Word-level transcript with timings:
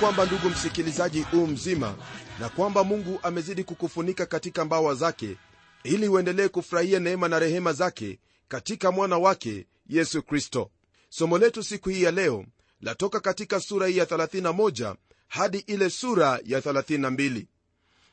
kwamba 0.00 0.24
ndugu 0.26 0.48
msikilizaji 0.50 1.22
huu 1.22 1.46
mzima 1.46 1.96
na 2.40 2.48
kwamba 2.48 2.84
mungu 2.84 3.20
amezidi 3.22 3.64
kukufunika 3.64 4.26
katika 4.26 4.64
mbawa 4.64 4.94
zake 4.94 5.36
ili 5.84 6.08
uendelee 6.08 6.48
kufurahia 6.48 7.00
neema 7.00 7.28
na 7.28 7.38
rehema 7.38 7.72
zake 7.72 8.18
katika 8.48 8.92
mwana 8.92 9.18
wake 9.18 9.66
yesu 9.86 10.22
kristo. 10.22 10.70
Somo 11.08 11.38
letu 11.38 11.62
siku 11.62 11.88
hii 11.88 12.02
ya 12.02 12.10
leo 12.10 12.44
latoka 12.80 13.20
katika 13.20 13.60
sura 13.60 13.86
hii 13.86 13.96
ya 13.96 14.04
31 14.04 14.94
hadi 15.28 15.58
ile 15.58 15.90
sura 15.90 16.40
ya 16.44 16.60
32 16.60 17.46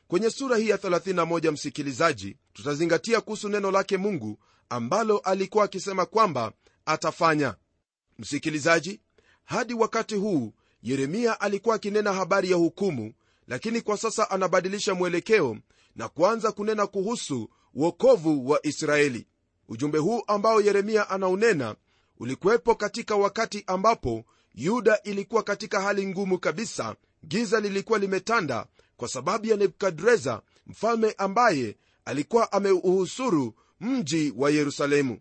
kwenye 0.08 0.30
sura 0.30 0.56
hii 0.56 0.68
ya 0.68 0.76
31 0.76 1.52
msikilizaji 1.52 2.36
tutazingatia 2.52 3.20
kuhusu 3.20 3.48
neno 3.48 3.70
lake 3.70 3.96
mungu 3.96 4.38
ambalo 4.68 5.18
alikuwa 5.18 5.64
akisema 5.64 6.06
kwamba 6.06 6.52
atafanya. 6.86 7.54
Msikilizaji 8.18 9.00
hadi 9.44 9.74
wakati 9.74 10.14
huu 10.14 10.52
yeremia 10.90 11.40
alikuwa 11.40 11.74
akinena 11.74 12.12
habari 12.12 12.50
ya 12.50 12.56
hukumu 12.56 13.12
lakini 13.48 13.80
kwa 13.80 13.96
sasa 13.96 14.30
anabadilisha 14.30 14.94
mwelekeo 14.94 15.56
na 15.96 16.08
kuanza 16.08 16.52
kunena 16.52 16.86
kuhusu 16.86 17.50
uokovu 17.74 18.48
wa 18.50 18.66
israeli. 18.66 19.26
Ujumbe 19.68 19.98
huu 19.98 20.22
ambao 20.26 20.60
yeremia 20.60 21.10
anaunena 21.10 21.76
ulikuwepo 22.18 22.74
katika 22.74 23.16
wakati 23.16 23.64
ambapo 23.66 24.24
yuda 24.54 25.02
ilikuwa 25.02 25.42
katika 25.42 25.80
hali 25.80 26.06
ngumu 26.06 26.38
kabisa 26.38 26.96
giza 27.26 27.60
lilikuwa 27.60 27.98
limetanda 27.98 28.66
kwa 28.96 29.08
sababu 29.08 29.46
ya 29.46 29.56
nebukadreza 29.56 30.42
mfalme 30.66 31.14
ambaye 31.18 31.76
alikuwa 32.04 32.52
ameuhusuru 32.52 33.54
mji 33.80 34.32
wa 34.36 34.50
yerusalemu. 34.50 35.18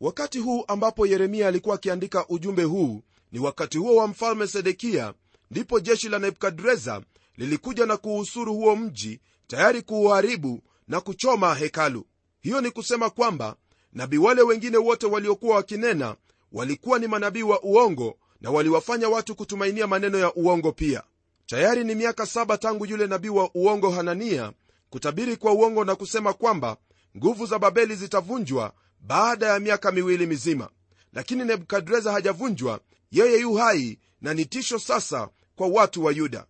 Wakati 0.00 0.38
huu 0.38 0.64
ambapo 0.68 1.06
yeremia 1.06 1.48
alikuwa 1.48 1.74
akiandika 1.74 2.28
ujumbe 2.28 2.62
huu 2.62 3.02
ni 3.32 3.38
wakati 3.38 3.78
huo 3.78 3.96
wa 3.96 4.06
mfalme 4.08 4.46
sedekia 4.46 5.14
ndipo 5.50 5.80
jeshi 5.80 6.08
la 6.08 6.18
nebukadreza 6.18 7.02
lilikuja 7.36 7.86
na 7.86 7.96
kuusuru 7.96 8.54
huo 8.54 8.76
mji 8.76 9.20
tayari 9.46 9.82
kuuharibu 9.82 10.60
na 10.88 11.00
kuchoma 11.00 11.54
hekalu. 11.54 12.06
Hiyo 12.40 12.60
ni 12.60 12.70
kusema 12.70 13.10
kwamba 13.10 13.56
nabii 13.92 14.16
wale 14.18 14.42
wengine 14.42 14.76
wote 14.76 15.06
waliokuwa 15.06 15.56
wakinena 15.56 16.16
walikuwa 16.52 16.98
ni 16.98 17.06
manabii 17.06 17.42
wa 17.42 17.62
uongo 17.62 18.18
na 18.40 18.50
waliwafanya 18.50 19.08
watu 19.08 19.34
kutumainia 19.34 19.86
maneno 19.86 20.18
ya 20.18 20.34
uongo 20.34 20.72
pia. 20.72 21.02
Tayari 21.46 21.84
ni 21.84 21.94
miaka 21.94 22.26
saba 22.26 22.58
tangu 22.58 22.86
yule 22.86 23.06
nabii 23.06 23.28
wa 23.28 23.50
uongo 23.54 23.90
hanania 23.90 24.52
kutabiri 24.90 25.36
kwa 25.36 25.52
uongo 25.52 25.84
na 25.84 25.94
kusema 25.96 26.32
kwamba 26.32 26.76
nguvu 27.16 27.46
za 27.46 27.58
babeli 27.58 27.94
zitavunjwa 27.94 28.72
baada 29.00 29.46
ya 29.46 29.60
miaka 29.60 29.92
miwili 29.92 30.26
mizima. 30.26 30.68
Lakini 31.12 31.44
nebukadreza 31.44 32.12
hajavunjwa 32.12 32.80
yeye 33.10 33.40
yu 33.40 33.54
hai 33.54 33.98
na 34.20 34.34
ni 34.34 34.44
tisho 34.46 34.78
sasa 34.78 35.28
kwa 35.56 35.68
watu 35.68 36.04
wa 36.04 36.12
yuda. 36.12 36.46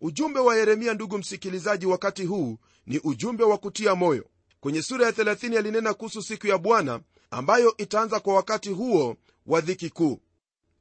Ujumbe 0.00 0.40
wa 0.40 0.56
yeremia 0.56 0.94
ndugu 0.94 1.18
msikilizaji 1.18 1.86
wakati 1.86 2.24
huu 2.24 2.58
ni 2.86 2.98
ujumbe 2.98 3.44
wa 3.44 3.58
kutia 3.58 3.94
moyo. 3.94 4.26
Kwenye 4.60 4.82
sura 4.82 5.06
ya 5.06 5.12
30 5.12 5.58
alinena 5.58 5.94
kuhusu 5.94 6.22
siku 6.22 6.46
ya 6.46 6.58
bwana 6.58 7.00
ambayo 7.30 7.76
itaanza 7.76 8.20
kwa 8.20 8.34
wakati 8.34 8.68
huo 8.68 9.16
wa 9.46 9.60
dhiki 9.60 9.90
kuu. 9.90 10.20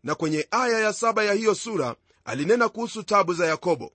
Na 0.03 0.15
kwenye 0.15 0.47
aya 0.51 0.79
ya 0.79 0.93
saba 0.93 1.23
ya 1.23 1.33
hiyo 1.33 1.55
sura 1.55 1.95
alinena 2.25 2.69
kuhusu 2.69 3.03
tabu 3.03 3.33
za 3.33 3.45
yakobo. 3.47 3.93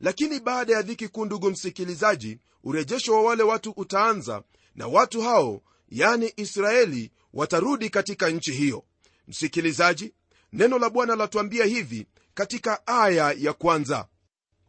Lakini 0.00 0.40
baada 0.40 0.72
ya 0.72 0.82
dhiki 0.82 1.08
kuu 1.08 1.24
ndugu 1.24 1.50
msikilizaji 1.50 2.38
urejesho 2.64 3.14
wa 3.14 3.22
wale 3.22 3.42
watu 3.42 3.70
utaanza 3.70 4.42
na 4.74 4.86
watu 4.86 5.20
hao 5.22 5.62
yani 5.88 6.32
israeli 6.36 7.10
watarudi 7.34 7.90
katika 7.90 8.30
nchi 8.30 8.52
hiyo. 8.52 8.84
Msikilizaji 9.28 10.12
neno 10.52 10.78
la 10.78 10.90
bwana 10.90 11.16
latuambia 11.16 11.64
hivi 11.64 12.06
katika 12.34 12.86
aya 12.86 13.34
ya 13.38 13.52
kwanza. 13.52 14.06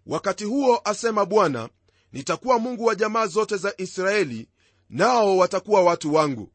Wakati 0.05 0.43
huo 0.45 0.81
asema 0.83 1.25
bwana 1.25 1.69
nitakuwa 2.11 2.59
mungu 2.59 2.85
wa 2.85 2.95
jamaa 2.95 3.27
zote 3.27 3.57
za 3.57 3.73
israeli 3.77 4.49
nao 4.89 5.37
watakuwa 5.37 5.81
watu 5.83 6.13
wangu. 6.13 6.51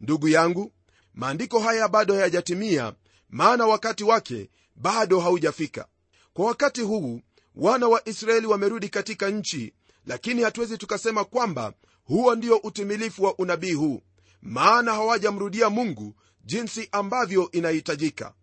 Ndugu 0.00 0.28
yangu 0.28 0.72
maandiko 1.14 1.60
haya 1.60 1.88
bado 1.88 2.14
hayajatimia 2.14 2.92
maana 3.28 3.66
wakati 3.66 4.04
wake 4.04 4.50
bado 4.76 5.20
haujafika. 5.20 5.86
Kwa 6.32 6.46
wakati 6.46 6.80
huu 6.80 7.20
wana 7.54 7.88
wa 7.88 8.08
israeli 8.08 8.46
wamerudi 8.46 8.88
katika 8.88 9.30
nchi 9.30 9.72
lakini 10.06 10.42
hatuwezi 10.42 10.78
tukasema 10.78 11.24
kwamba 11.24 11.72
huo 12.04 12.34
ndio 12.34 12.56
utimilifu 12.56 13.24
wa 13.24 13.38
unabii 13.38 13.72
huu 13.72 14.02
maana 14.42 14.92
hawajamrudia 14.92 15.70
mungu 15.70 16.14
jinsi 16.46 16.88
ambavyo 16.92 17.50
inahitajika. 17.52 18.34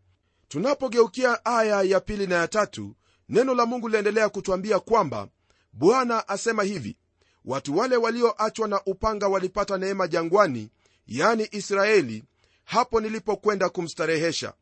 Tunapogeukia 0.47 1.45
aya 1.45 1.81
ya 1.81 1.99
pili 1.99 2.27
na 2.27 2.35
ya 2.35 2.47
tatu 2.47 2.95
neno 3.29 3.53
la 3.55 3.65
mungu 3.65 3.87
linaendelea 3.87 4.29
kutwambia 4.29 4.79
kwamba 4.79 5.27
bwana 5.73 6.27
asema 6.27 6.63
hivi 6.63 6.97
watu 7.45 7.77
wale 7.77 7.97
walioachwa 7.97 8.67
na 8.67 8.81
upanga 8.85 9.27
walipata 9.27 9.77
neema 9.77 10.07
jangwani 10.07 10.69
yani 11.07 11.47
israeli 11.51 12.23
hapo 12.65 13.01
nilipokwenda 13.01 13.69
kumstarehesha. 13.69 14.53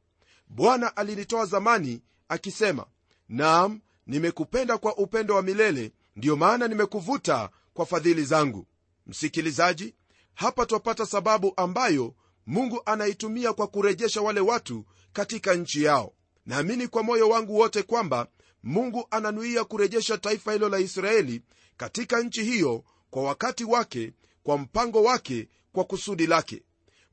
Bwana 0.48 0.98
alinitoa 0.98 1.46
zamani 1.46 2.02
akisema 2.30 2.86
naam 3.30 3.80
nimekupenda 4.08 4.78
kwa 4.78 4.98
upendo 4.98 5.36
wa 5.36 5.42
milele 5.42 5.92
ndiyo 6.16 6.36
maana 6.36 6.68
nimekuvuta 6.68 7.50
kwa 7.74 7.86
fadhili 7.86 8.26
zangu 8.26 8.68
msikilizaji 9.08 9.96
hapa 10.34 10.66
twapata 10.66 11.06
sababu 11.06 11.54
ambayo 11.58 12.14
mungu 12.52 12.82
anaitumia 12.86 13.54
kwa 13.54 13.68
kurejesha 13.68 14.22
wale 14.22 14.40
watu 14.40 14.86
katika 15.14 15.54
nchi 15.54 15.84
yao. 15.84 16.14
Naamini 16.46 16.88
kwa 16.88 17.04
moyo 17.04 17.30
wangu 17.30 17.56
wote 17.58 17.84
kwamba 17.84 18.28
mungu 18.64 19.08
ananuia 19.12 19.64
kurejesha 19.64 20.18
taifa 20.18 20.54
hilo 20.54 20.70
la 20.70 20.80
israeli 20.80 21.42
katika 21.78 22.22
nchi 22.22 22.44
hiyo 22.44 22.84
kwa 23.10 23.24
wakati 23.24 23.64
wake 23.64 24.14
kwa 24.44 24.58
mpango 24.58 25.04
wake 25.04 25.48
kwa 25.72 25.84
kusudi 25.84 26.28
lake. 26.28 26.64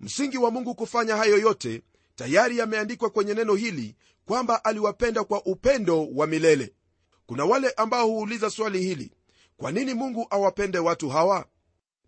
Msingi 0.01 0.39
wa 0.39 0.51
mungu 0.51 0.75
kufanya 0.75 1.17
hayo 1.17 1.39
yote 1.39 1.83
tayari 2.15 2.59
yameandikwa 2.59 3.11
kwenye 3.11 3.35
neno 3.35 3.55
hili 3.55 3.97
kwamba 4.25 4.65
aliwapenda 4.65 5.25
kwa 5.25 5.45
upendo 5.47 6.07
wa 6.07 6.27
milele. 6.27 6.75
Kuna 7.27 7.45
wale 7.45 7.71
ambao 7.71 8.07
huuliza 8.07 8.51
swali 8.51 8.79
hili 8.83 9.13
kwa 9.57 9.73
nini 9.73 9.95
mungu 9.95 10.27
awapende 10.31 10.79
watu 10.79 11.09
hawa? 11.09 11.47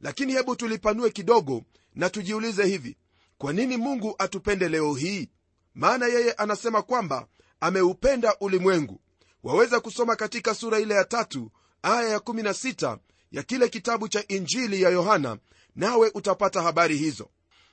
Lakini 0.00 0.32
hebu 0.32 0.56
tulipanue 0.56 1.10
kidogo 1.10 1.62
na 1.94 2.10
tujiulize 2.10 2.66
hivi 2.66 2.96
kwa 3.40 3.52
nini 3.52 3.76
mungu 3.76 4.14
atupende 4.18 4.68
leo 4.68 4.94
hii? 4.94 5.28
Maana 5.74 6.06
yeye 6.06 6.32
anasema 6.32 6.82
kwamba 6.82 7.26
ameupenda 7.60 8.36
ulimwengu. 8.40 9.00
Waweza 9.42 9.80
kusoma 9.80 10.16
katika 10.16 10.54
sura 10.54 10.78
ile 10.80 10.94
ya 10.94 11.04
tatu 11.04 11.50
aya 11.82 12.18
ya16 12.18 12.98
ya 13.32 13.42
kile 13.42 13.68
kitabu 13.68 14.08
cha 14.08 14.24
injili 14.28 14.82
ya 14.82 14.90
yohana 14.90 15.38
nawe 15.76 16.10
utapata 16.14 16.62
habari 16.62 16.96
hizo. 16.96 17.28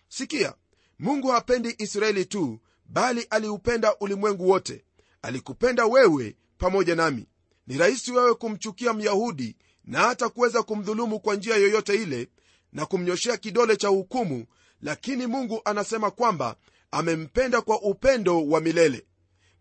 Sikia 0.10 0.54
mungu 1.00 1.28
hapendi 1.28 1.76
israeli 1.78 2.26
tu 2.26 2.60
bali 2.86 3.22
aliupenda 3.30 3.96
ulimwengu 4.00 4.50
wote. 4.50 4.84
Alikupenda 5.22 5.86
wewe 5.86 6.36
pamoja 6.58 6.96
nami. 6.96 7.28
Ni 7.68 7.78
rahisi 7.78 8.12
wewe 8.12 8.34
kumchukia 8.34 8.94
myahudi 8.94 9.56
na 9.86 10.00
hata 10.00 10.30
kuweza 10.30 10.64
kumdhulumu 10.64 11.20
kwa 11.20 11.36
njia 11.36 11.56
yoyote 11.56 11.96
ile 11.96 12.28
na 12.74 12.86
kumnyoshea 12.86 13.38
kidole 13.38 13.76
cha 13.76 13.88
hukumu 13.88 14.46
lakini 14.82 15.28
mungu 15.28 15.62
anasema 15.66 16.12
kwamba 16.12 16.56
amempenda 16.92 17.62
kwa 17.62 17.82
upendo 17.82 18.48
wa 18.48 18.62
milele. 18.62 19.06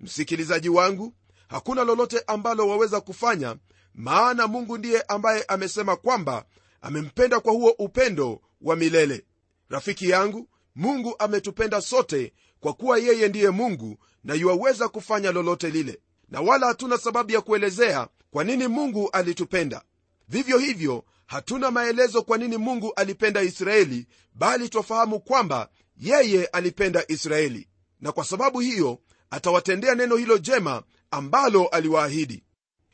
Msikilizaji 0.01 0.69
wangu 0.69 1.15
hakuna 1.49 1.85
lolote 1.85 2.23
ambalo 2.27 2.69
waweza 2.69 3.01
kufanya 3.01 3.57
maana 3.95 4.47
mungu 4.47 4.79
ndiye 4.79 5.03
ambaye 5.03 5.43
amesema 5.49 5.97
kwamba 5.97 6.45
amempenda 6.81 7.41
kwa 7.41 7.53
huo 7.53 7.71
upendo 7.79 8.41
wa 8.61 8.77
milele. 8.77 9.25
Rafiki 9.69 10.09
yangu 10.11 10.49
mungu 10.75 11.15
ametupenda 11.19 11.81
sote 11.81 12.33
kwa 12.61 12.73
kuwa 12.73 12.99
yeye 12.99 13.29
ndiye 13.29 13.51
mungu 13.51 13.97
na 14.25 14.35
yuwaweza 14.35 14.89
kufanya 14.89 15.33
lolote 15.33 15.71
lile. 15.71 16.01
Na 16.29 16.41
wala 16.41 16.67
hatuna 16.67 16.99
sababu 16.99 17.33
ya 17.33 17.41
kuelezea 17.41 18.09
kwa 18.31 18.45
nini 18.45 18.69
mungu 18.69 19.11
alitupenda. 19.13 19.83
Vivyo 20.29 20.59
hivyo 20.59 21.05
hatuna 21.27 21.71
maelezo 21.71 22.23
kwa 22.23 22.39
nini 22.39 22.57
mungu 22.57 22.93
alipenda 22.97 23.43
israeli 23.43 24.07
bali 24.35 24.69
twafahamu 24.69 25.21
kwamba 25.21 25.69
yeye 25.97 26.47
alipenda 26.47 27.05
israeli. 27.09 27.69
Na 28.01 28.13
kwa 28.13 28.25
sababu 28.25 28.61
hiyo 28.61 28.99
atawatendea 29.31 29.95
neno 29.95 30.17
hilo 30.17 30.39
jema 30.39 30.83
ambalo 31.11 31.67
aliwaahidi. 31.67 32.45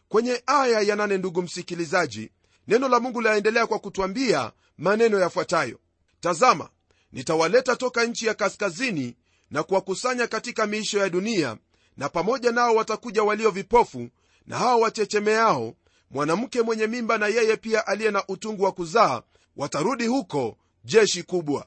Kwenye 0.09 0.43
aya 0.47 0.81
ya 0.81 0.97
nane 0.97 1.19
ndugu 1.19 1.43
msikilizaji 1.43 2.31
neno 2.69 2.89
la 2.89 3.01
mungu 3.01 3.21
linaendelea 3.21 3.67
kwa 3.67 3.79
kutwambia 3.79 4.53
maneno 4.79 5.21
yafuatayo. 5.21 5.79
Tazama 6.21 6.69
nitawaleta 7.13 7.77
toka 7.77 8.05
nchi 8.05 8.27
ya 8.27 8.35
kaskazini 8.35 9.17
na 9.51 9.63
kuwakusanya 9.63 10.27
katika 10.27 10.67
miisho 10.67 10.99
ya 10.99 11.09
dunia 11.09 11.57
na 11.97 12.09
pamoja 12.09 12.53
nao 12.53 12.75
watakuja 12.75 13.23
walio 13.23 13.51
vipofu 13.51 14.09
na 14.47 14.59
hao 14.59 14.81
wachechemeao 14.81 15.75
mwanamke 16.13 16.63
mwenye 16.63 16.87
mimba 16.87 17.19
na 17.19 17.27
yeye 17.27 17.57
pia 17.57 17.87
aliye 17.87 18.11
na 18.11 18.25
utungu 18.29 18.63
wa 18.63 18.73
kuzaa 18.73 19.23
watarudi 19.57 20.07
huko 20.07 20.57
jeshi 20.85 21.23
kubwa. 21.23 21.67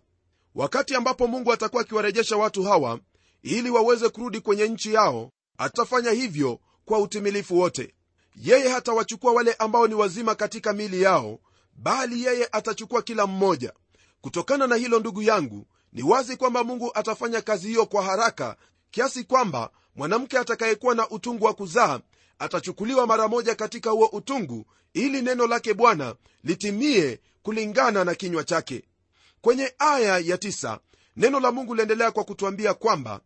Wakati 0.55 0.95
ambapo 0.95 1.27
mungu 1.27 1.53
atakuwa 1.53 1.81
akiwarejesha 1.81 2.37
watu 2.37 2.63
hawa 2.63 2.99
ili 3.43 3.69
waweze 3.69 4.09
kurudi 4.09 4.39
kwenye 4.41 4.67
nchi 4.67 4.93
yao 4.93 5.31
atafanya 5.57 6.11
hivyo 6.11 6.59
kwa 6.85 6.99
utimilifu 6.99 7.59
wote. 7.59 7.93
Yeye 8.35 8.69
hatawachukua 8.69 9.33
wale 9.33 9.53
ambao 9.53 9.87
ni 9.87 9.93
wazima 9.95 10.35
katika 10.35 10.73
mili 10.73 11.01
yao 11.01 11.39
bali 11.75 12.23
yeye 12.23 12.47
atachukua 12.51 13.01
kila 13.01 13.27
mmoja. 13.27 13.73
Kutokana 14.21 14.67
na 14.67 14.75
hilo 14.75 14.99
ndugu 14.99 15.21
yangu 15.21 15.67
ni 15.93 16.03
wazi 16.03 16.37
kwamba 16.37 16.63
mungu 16.63 16.91
atafanya 16.93 17.41
kazi 17.41 17.67
hiyo 17.67 17.85
kwa 17.85 18.03
haraka 18.03 18.55
kiasi 18.91 19.23
kwamba 19.23 19.69
mwanamke 19.95 20.37
atakayekuwa 20.37 20.95
na 20.95 21.09
utungu 21.09 21.45
wa 21.45 21.53
kuzaa 21.53 21.99
atachukuliwa 22.39 23.07
mara 23.07 23.27
moja 23.27 23.55
katika 23.55 23.89
huo 23.89 24.05
utungu 24.05 24.65
ili 24.93 25.21
neno 25.21 25.47
lake 25.47 25.73
bwana 25.73 26.15
litimie 26.43 27.19
kulingana 27.43 28.03
na 28.03 28.15
kinywa 28.15 28.43
chake. 28.43 28.83
Kwenye 29.41 29.73
aya 29.79 30.17
ya 30.19 30.37
tisa, 30.37 30.79
neno 31.17 31.39
la 31.39 31.51
mungu 31.51 31.75
liendelea 31.75 32.11
kwa 32.11 32.23
kutwambia 32.23 32.73
kwamba 32.73 33.19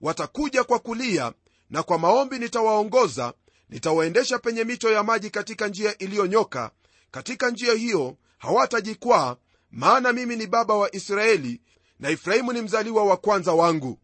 watakuja 0.00 0.64
kwa 0.64 0.78
kulia 0.78 1.32
na 1.70 1.82
kwa 1.82 1.98
maombi 1.98 2.38
nitawaongoza 2.38 3.32
nitawaendesha 3.68 4.38
penye 4.38 4.64
mito 4.64 4.90
ya 4.92 5.02
maji 5.02 5.30
katika 5.30 5.68
njia 5.68 5.98
iliyonyoka 5.98 6.70
katika 7.10 7.50
njia 7.50 7.72
hiyo 7.74 8.16
hawatajikwaa 8.38 9.36
maana 9.70 10.12
mimi 10.12 10.36
ni 10.36 10.46
baba 10.46 10.74
wa 10.74 10.94
israeli 10.96 11.60
na 12.00 12.08
efraimu 12.10 12.52
ni 12.52 12.62
mzaliwa 12.62 13.04
wa 13.04 13.16
kwanza 13.16 13.52
wangu 13.52 13.98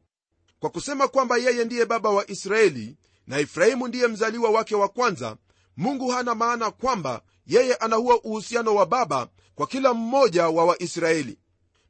kwa 0.63 0.71
kusema 0.71 1.09
kwamba 1.09 1.37
yeye 1.37 1.65
ndiye 1.65 1.87
baba 1.87 2.11
wa 2.11 2.31
israeli 2.31 2.97
na 3.27 3.39
efraimu 3.39 3.89
ndiye 3.89 4.07
mzaliwa 4.09 4.51
wake 4.51 4.75
wa 4.75 4.89
kwanza 4.89 5.37
mungu 5.77 6.09
hana 6.09 6.35
maana 6.35 6.71
kwamba 6.71 7.23
yeye 7.47 7.75
ana 7.75 7.99
uhusiano 7.99 8.75
wa 8.75 8.87
baba 8.87 9.29
kwa 9.55 9.67
kila 9.67 9.95
mmoja 9.95 10.49
wa 10.49 10.65
waisraeli. 10.65 11.39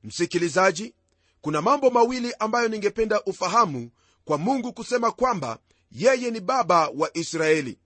Msikilizaji 0.04 0.94
kuna 1.40 1.62
mambo 1.62 1.90
mawili 1.90 2.34
ambayo 2.38 2.68
ningependa 2.68 3.22
ufahamu 3.22 3.90
kwa 4.24 4.38
mungu 4.38 4.72
kusema 4.72 5.10
kwamba 5.12 5.58
yeye 5.90 6.30
ni 6.30 6.40
baba 6.40 6.88
wa 6.88 7.16
israeli. 7.16 7.78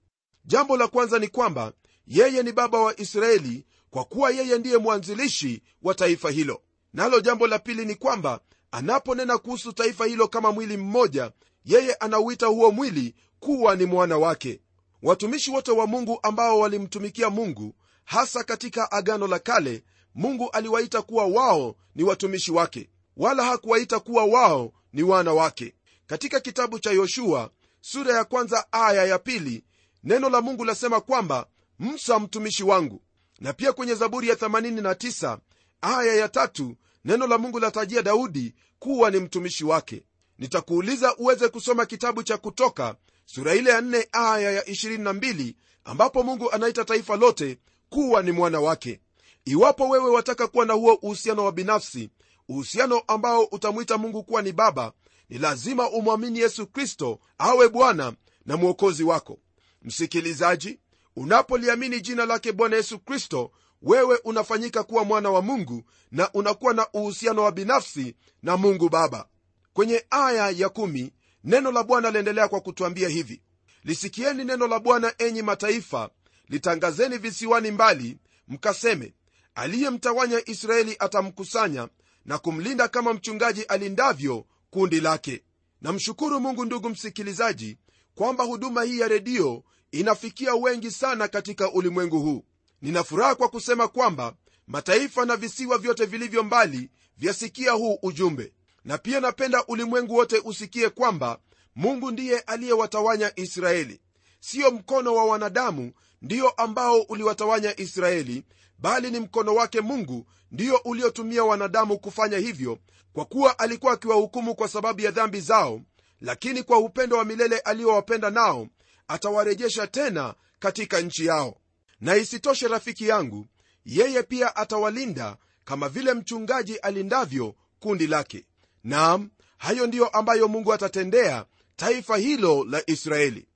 Jambo 0.44 0.76
la 0.76 0.88
kwanza 0.88 1.18
ni 1.18 1.28
kwamba 1.28 1.72
yeye 2.06 2.42
ni 2.42 2.52
baba 2.52 2.78
wa 2.80 3.00
israeli 3.00 3.66
kwa 3.90 4.04
kuwa 4.04 4.30
yeye 4.30 4.58
ndiye 4.58 4.78
mwanzilishi 4.78 5.62
wa 5.82 5.94
taifa 5.94 6.30
hilo. 6.30 6.62
Nalo 6.92 7.20
jambo 7.20 7.46
la 7.46 7.58
pili 7.58 7.84
ni 7.84 7.94
kwamba 7.94 8.40
anaponena 8.70 9.38
kuhusu 9.38 9.72
taifa 9.72 10.06
hilo 10.06 10.28
kama 10.28 10.52
mwili 10.52 10.76
mmoja 10.76 11.32
yeye 11.64 11.94
anauita 11.94 12.46
huo 12.46 12.70
mwili 12.70 13.14
kuwa 13.40 13.76
ni 13.76 13.84
mwana 13.86 14.18
wake. 14.18 14.60
Watumishi 15.02 15.50
wote 15.50 15.70
wa 15.70 15.86
mungu 15.86 16.18
ambao 16.22 16.58
walimtumikia 16.58 17.30
mungu 17.30 17.74
hasa 18.04 18.44
katika 18.44 18.92
agano 18.92 19.26
la 19.26 19.38
kale 19.38 19.84
mungu 20.14 20.50
aliwaita 20.50 21.02
kuwa 21.02 21.26
wao 21.26 21.76
ni 21.94 22.02
watumishi 22.02 22.52
wake 22.52 22.90
wala 23.16 23.44
hakuwaita 23.44 24.00
kuwa 24.00 24.24
wao 24.24 24.72
ni 24.92 25.02
wana 25.02 25.32
wake. 25.32 25.74
Katika 26.06 26.40
kitabu 26.40 26.78
cha 26.78 26.90
yoshua 26.90 27.50
sura 27.80 28.14
ya 28.14 28.24
kwanza 28.24 28.66
aya 28.72 29.04
ya 29.04 29.18
pili 29.18 29.64
neno 30.04 30.28
la 30.30 30.40
mungu 30.40 30.64
lasema 30.64 31.00
kwamba 31.00 31.46
msa 31.78 32.18
mtumishi 32.18 32.64
wangu. 32.64 33.02
Na 33.40 33.52
pia 33.52 33.72
kwenye 33.72 33.94
zaburi 33.94 34.28
ya 34.28 34.34
89 34.34 35.38
aya 35.80 36.14
ya 36.14 36.28
tatu 36.28 36.76
neno 37.06 37.26
la 37.26 37.38
mungu 37.38 37.58
latajia 37.58 38.02
daudi 38.02 38.54
kuwa 38.78 39.10
ni 39.10 39.18
mtumishi 39.20 39.64
wake. 39.64 40.02
Nitakuuliza 40.38 41.16
uweze 41.16 41.48
kusoma 41.48 41.86
kitabu 41.86 42.22
cha 42.22 42.36
kutoka 42.38 42.96
sura 43.24 43.54
ile 43.54 43.70
ya 43.70 43.80
4 43.80 44.06
aya 44.12 44.52
ya 44.52 44.62
22 44.62 45.54
ambapo 45.84 46.22
mungu 46.22 46.52
anaita 46.52 46.84
taifa 46.84 47.16
lote 47.16 47.58
kuwa 47.88 48.22
ni 48.22 48.32
mwana 48.32 48.60
wake. 48.60 49.00
Iwapo 49.44 49.88
wewe 49.88 50.10
wataka 50.10 50.46
kuwa 50.46 50.66
na 50.66 50.72
huo 50.74 50.94
uhusiano 50.94 51.44
wa 51.44 51.52
binafsi 51.52 52.10
uhusiano 52.48 53.02
ambao 53.06 53.44
utamwita 53.44 53.98
mungu 53.98 54.22
kuwa 54.24 54.42
ni 54.42 54.52
baba 54.52 54.92
ni 55.28 55.38
lazima 55.38 55.90
umwamini 55.90 56.38
yesu 56.38 56.66
kristo 56.66 57.18
awe 57.38 57.68
bwana 57.68 58.12
na 58.46 58.56
mwokozi 58.56 59.04
wako. 59.04 59.38
Msikilizaji 59.82 60.78
unapoliamini 61.16 62.00
jina 62.00 62.26
lake 62.26 62.52
bwana 62.52 62.76
yesu 62.76 62.98
kristo 62.98 63.50
wewe 63.82 64.20
unafanyika 64.24 64.82
kuwa 64.82 65.04
mwana 65.04 65.30
wa 65.30 65.42
mungu 65.42 65.82
na 66.10 66.32
unakuwa 66.32 66.74
na 66.74 66.86
uhusiano 66.92 67.42
wa 67.42 67.52
binafsi 67.52 68.14
na 68.42 68.56
mungu 68.56 68.88
baba. 68.88 69.28
Kwenye 69.72 70.04
aya 70.10 70.50
ya 70.50 70.68
kumi, 70.68 71.12
neno 71.44 71.72
la 71.72 71.82
bwana 71.82 72.10
liendelea 72.10 72.48
kwa 72.48 72.60
kutwambia 72.60 73.08
hivi. 73.08 73.42
Lisikieni 73.84 74.44
neno 74.44 74.66
la 74.66 74.80
bwana 74.80 75.14
enyi 75.18 75.42
mataifa 75.42 76.10
litangazeni 76.48 77.18
visiwani 77.18 77.70
mbali 77.70 78.18
mkaseme 78.48 79.14
aliyemtawanya 79.54 80.42
israeli 80.48 80.96
atamkusanya 80.98 81.88
na 82.24 82.38
kumlinda 82.38 82.88
kama 82.88 83.12
mchungaji 83.14 83.62
alindavyo 83.62 84.46
kundi 84.70 85.00
lake. 85.00 85.42
Namshukuru 85.80 86.40
mungu 86.40 86.64
ndugu 86.64 86.88
msikilizaji 86.88 87.76
kwamba 88.14 88.44
huduma 88.44 88.82
hii 88.82 88.98
ya 88.98 89.08
redio 89.08 89.64
inafikia 89.92 90.54
wengi 90.54 90.90
sana 90.90 91.28
katika 91.28 91.72
ulimwengu 91.72 92.20
huu 92.20 92.44
nina 92.82 93.04
furaha 93.04 93.34
kwa 93.34 93.48
kusema 93.48 93.88
kwamba 93.88 94.34
mataifa 94.66 95.24
na 95.24 95.36
visiwa 95.36 95.78
vyote 95.78 96.04
vilivyo 96.04 96.42
mbali 96.42 96.90
vyasikia 97.18 97.72
huu 97.72 97.98
ujumbe. 98.02 98.52
Na 98.84 98.98
pia 98.98 99.20
napenda 99.20 99.64
ulimwengu 99.66 100.14
wote 100.14 100.42
usikie 100.44 100.88
kwamba 100.90 101.38
mungu 101.76 102.10
ndiye 102.10 102.40
aliyewatawanya 102.40 103.32
israeli. 103.36 104.00
Siyo 104.40 104.70
mkono 104.70 105.14
wa 105.14 105.24
wanadamu 105.24 105.92
ndiyo 106.22 106.48
ambao 106.50 107.00
uliwatawanya 107.00 107.80
israeli 107.80 108.44
bali 108.78 109.10
ni 109.10 109.20
mkono 109.20 109.54
wake 109.54 109.80
mungu 109.80 110.26
ndiyo 110.50 110.80
uliotumia 110.84 111.44
wanadamu 111.44 111.98
kufanya 111.98 112.38
hivyo 112.38 112.78
kwa 113.12 113.24
kuwa 113.24 113.58
alikuwa 113.58 113.92
akiwahukumu 113.92 114.54
kwa 114.54 114.68
sababu 114.68 115.00
ya 115.00 115.10
dhambi 115.10 115.40
zao 115.40 115.80
lakini 116.20 116.62
kwa 116.62 116.78
upendo 116.78 117.16
wa 117.16 117.24
milele 117.24 117.58
aliyowapenda 117.58 118.30
nao 118.30 118.68
atawarejesha 119.08 119.86
tena 119.86 120.34
katika 120.58 121.00
nchi 121.00 121.26
yao 121.26 121.56
na 122.00 122.16
isitoshe 122.16 122.68
rafiki 122.68 123.08
yangu 123.08 123.46
yeye 123.84 124.22
pia 124.22 124.56
atawalinda 124.56 125.36
kama 125.64 125.88
vile 125.88 126.14
mchungaji 126.14 126.76
alindavyo 126.76 127.54
kundi 127.80 128.06
lake. 128.06 128.44
Naam 128.84 129.30
hayo 129.58 129.86
ndiyo 129.86 130.08
ambayo 130.08 130.48
mungu 130.48 130.72
atatendea 130.72 131.44
taifa 131.76 132.16
hilo 132.16 132.64
la 132.64 132.82
israeli. 132.90 133.48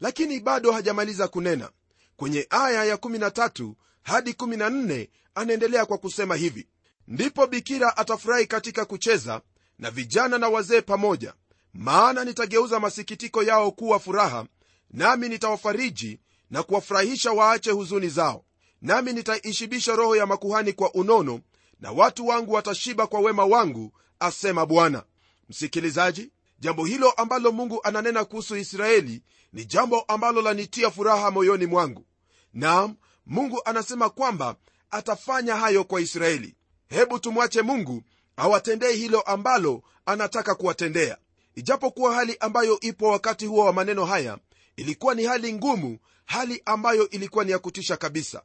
Lakini 0.00 0.40
bado 0.40 0.72
hajamaliza 0.72 1.28
kunena. 1.28 1.70
Kwenye 2.16 2.46
aya 2.50 2.94
ya13 2.96 3.72
hadi 4.02 4.30
14 4.32 5.08
anaendelea 5.34 5.86
kwa 5.86 5.98
kusema 5.98 6.36
hivi. 6.36 6.68
Ndipo 7.08 7.46
bikira 7.46 7.96
atafurahi 7.96 8.46
katika 8.46 8.84
kucheza 8.84 9.40
na 9.78 9.90
vijana 9.90 10.38
na 10.38 10.48
wazee 10.48 10.80
pamoja. 10.80 11.34
Maana 11.74 12.24
nitageuza 12.24 12.80
masikitiko 12.80 13.42
yao 13.42 13.72
kuwa 13.72 14.00
furaha 14.00 14.46
nami 14.90 15.28
nitawafariji 15.28 16.18
na 16.54 16.62
kuwafurahisha 16.62 17.32
waache 17.32 17.70
huzuni 17.70 18.08
zao. 18.08 18.44
Nami 18.82 19.12
nitaishibisha 19.12 19.96
roho 19.96 20.16
ya 20.16 20.26
makuhani 20.26 20.72
kwa 20.72 20.94
unono 20.94 21.40
na 21.80 21.92
watu 21.92 22.26
wangu 22.26 22.52
watashiba 22.52 23.06
kwa 23.06 23.20
wema 23.20 23.44
wangu 23.44 23.92
asema 24.20 24.66
bwana. 24.66 25.04
Msikilizaji 25.48 26.32
jambo 26.58 26.84
hilo 26.84 27.10
ambalo 27.10 27.52
mungu 27.52 27.80
ananena 27.82 28.24
kuhusu 28.24 28.56
israeli 28.56 29.22
ni 29.52 29.64
jambo 29.64 30.00
ambalo 30.00 30.42
lanitia 30.42 30.90
furaha 30.90 31.30
moyoni 31.30 31.66
mwangu. 31.66 32.06
Naam 32.52 32.96
mungu 33.26 33.60
anasema 33.64 34.10
kwamba 34.10 34.56
atafanya 34.90 35.56
hayo 35.56 35.84
kwa 35.84 36.00
israeli. 36.00 36.54
Hebu 36.88 37.18
tumwache 37.18 37.62
mungu 37.62 38.02
awatendee 38.36 38.92
hilo 38.92 39.20
ambalo 39.20 39.82
anataka 40.06 40.54
kuwatendea. 40.54 41.18
Ijapokuwa 41.54 42.14
hali 42.14 42.36
ambayo 42.40 42.80
ipo 42.80 43.08
wakati 43.08 43.46
huo 43.46 43.64
wa 43.64 43.72
maneno 43.72 44.04
haya 44.04 44.38
ilikuwa 44.76 45.14
ni 45.14 45.24
hali 45.24 45.52
ngumu 45.54 45.98
hali 46.24 46.62
ambayo 46.64 47.10
ilikuwa 47.10 47.44
ni 47.44 47.50
ya 47.50 47.58
kutisha 47.58 47.96
kabisa. 47.96 48.42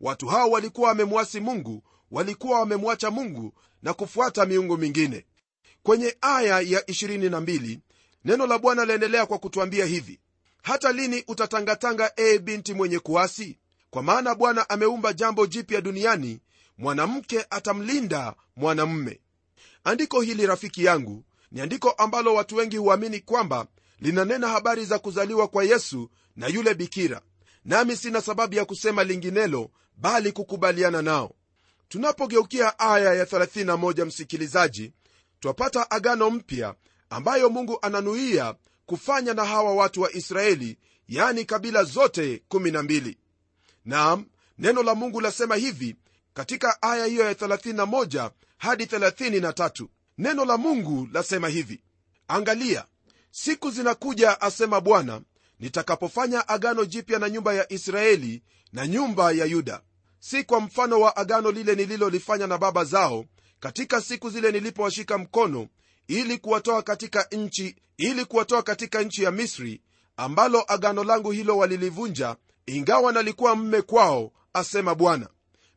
Watu 0.00 0.26
hao 0.26 0.50
walikuwa 0.50 0.88
wamemwasi 0.88 1.40
mungu 1.40 1.82
walikuwa 2.10 2.60
wamemwacha 2.60 3.10
mungu 3.10 3.52
na 3.82 3.94
kufuata 3.94 4.46
miungu 4.46 4.76
mingine. 4.78 5.24
Kwenye 5.82 6.16
aya 6.20 6.60
ya 6.60 6.80
22 6.80 7.78
neno 8.24 8.46
la 8.46 8.58
bwana 8.58 8.84
laendelea 8.84 9.26
kwa 9.26 9.38
kutwambia 9.38 9.84
hivi 9.86 10.20
hata 10.62 10.92
lini 10.92 11.24
utatangatanga 11.28 12.12
ee 12.18 12.38
binti 12.38 12.74
mwenye 12.74 12.98
kuasi? 12.98 13.58
Kwa 13.90 14.02
maana 14.02 14.34
bwana 14.34 14.68
ameumba 14.70 15.12
jambo 15.12 15.46
jipya 15.46 15.80
duniani 15.80 16.40
mwanamke 16.78 17.46
atamlinda 17.50 18.34
mwanamme 18.56 19.20
andiko 19.84 20.20
hili 20.20 20.46
rafiki 20.46 20.84
yangu 20.84 21.24
ni 21.52 21.60
andiko 21.60 21.90
ambalo 21.90 22.34
watu 22.34 22.56
wengi 22.56 22.76
huamini 22.76 23.20
kwamba 23.20 23.66
linanena 24.02 24.48
habari 24.48 24.84
za 24.84 24.98
kuzaliwa 24.98 25.48
kwa 25.48 25.64
yesu 25.64 26.10
na 26.36 26.46
yule 26.46 26.74
bikira. 26.74 27.20
Nami 27.64 27.96
sina 27.96 28.20
sababu 28.20 28.54
ya 28.54 28.64
kusema 28.64 29.04
linginelo 29.04 29.70
bali 29.96 30.32
kukubaliana 30.32 31.02
nao. 31.02 31.34
Tunapogeukia 31.88 32.78
aya 32.78 33.14
ya 33.14 33.24
31 33.24 34.04
msikilizaji 34.04 34.92
twapata 35.40 35.90
agano 35.90 36.30
mpya 36.30 36.74
ambayo 37.10 37.50
mungu 37.50 37.78
ananuia 37.82 38.54
kufanya 38.86 39.34
na 39.34 39.44
hawa 39.44 39.74
watu 39.74 40.00
wa 40.02 40.12
israeli 40.12 40.78
yani 41.08 41.44
kabila 41.44 41.84
zote 41.84 42.42
12 42.50 43.16
naam 43.84 44.26
neno 44.58 44.82
la 44.82 44.94
mungu 44.94 45.20
lasema 45.20 45.56
hivi 45.56 45.96
katika 46.34 46.82
aya 46.82 47.06
hiyo 47.06 47.24
ya 47.24 47.32
31 47.32 48.30
hadi 48.58 48.84
33 48.84 49.86
neno 50.18 50.44
la 50.44 50.56
mungu 50.56 51.08
lasema 51.12 51.48
hivi. 51.48 51.82
Angalia 52.28 52.84
siku 53.32 53.70
zinakuja 53.70 54.40
asema 54.40 54.80
bwana 54.80 55.20
nitakapofanya 55.60 56.48
agano 56.48 56.84
jipya 56.84 57.18
na 57.18 57.30
nyumba 57.30 57.54
ya 57.54 57.72
israeli 57.72 58.42
na 58.72 58.86
nyumba 58.86 59.32
ya 59.32 59.44
yuda. 59.44 59.80
Si 60.18 60.44
kwa 60.44 60.60
mfano 60.60 61.00
wa 61.00 61.16
agano 61.16 61.50
lile 61.50 61.74
nililolifanya 61.74 62.46
na 62.46 62.58
baba 62.58 62.84
zao 62.84 63.24
katika 63.60 64.00
siku 64.00 64.30
zile 64.30 64.52
nilipowashika 64.52 65.18
mkono 65.18 65.68
ili 66.08 66.38
kuwatoa 66.38 66.82
katika 66.82 67.26
nchi 67.32 67.76
ili 67.96 68.24
kuwatoa 68.24 68.62
katika 68.62 69.02
nchi 69.02 69.22
ya 69.22 69.30
misri 69.30 69.82
ambalo 70.16 70.64
agano 70.72 71.04
langu 71.04 71.30
hilo 71.30 71.56
walilivunja 71.58 72.36
ingawa 72.66 73.12
nalikuwa 73.12 73.56
mme 73.56 73.82
kwao 73.82 74.32
asema 74.52 74.94
bwana. 74.94 75.28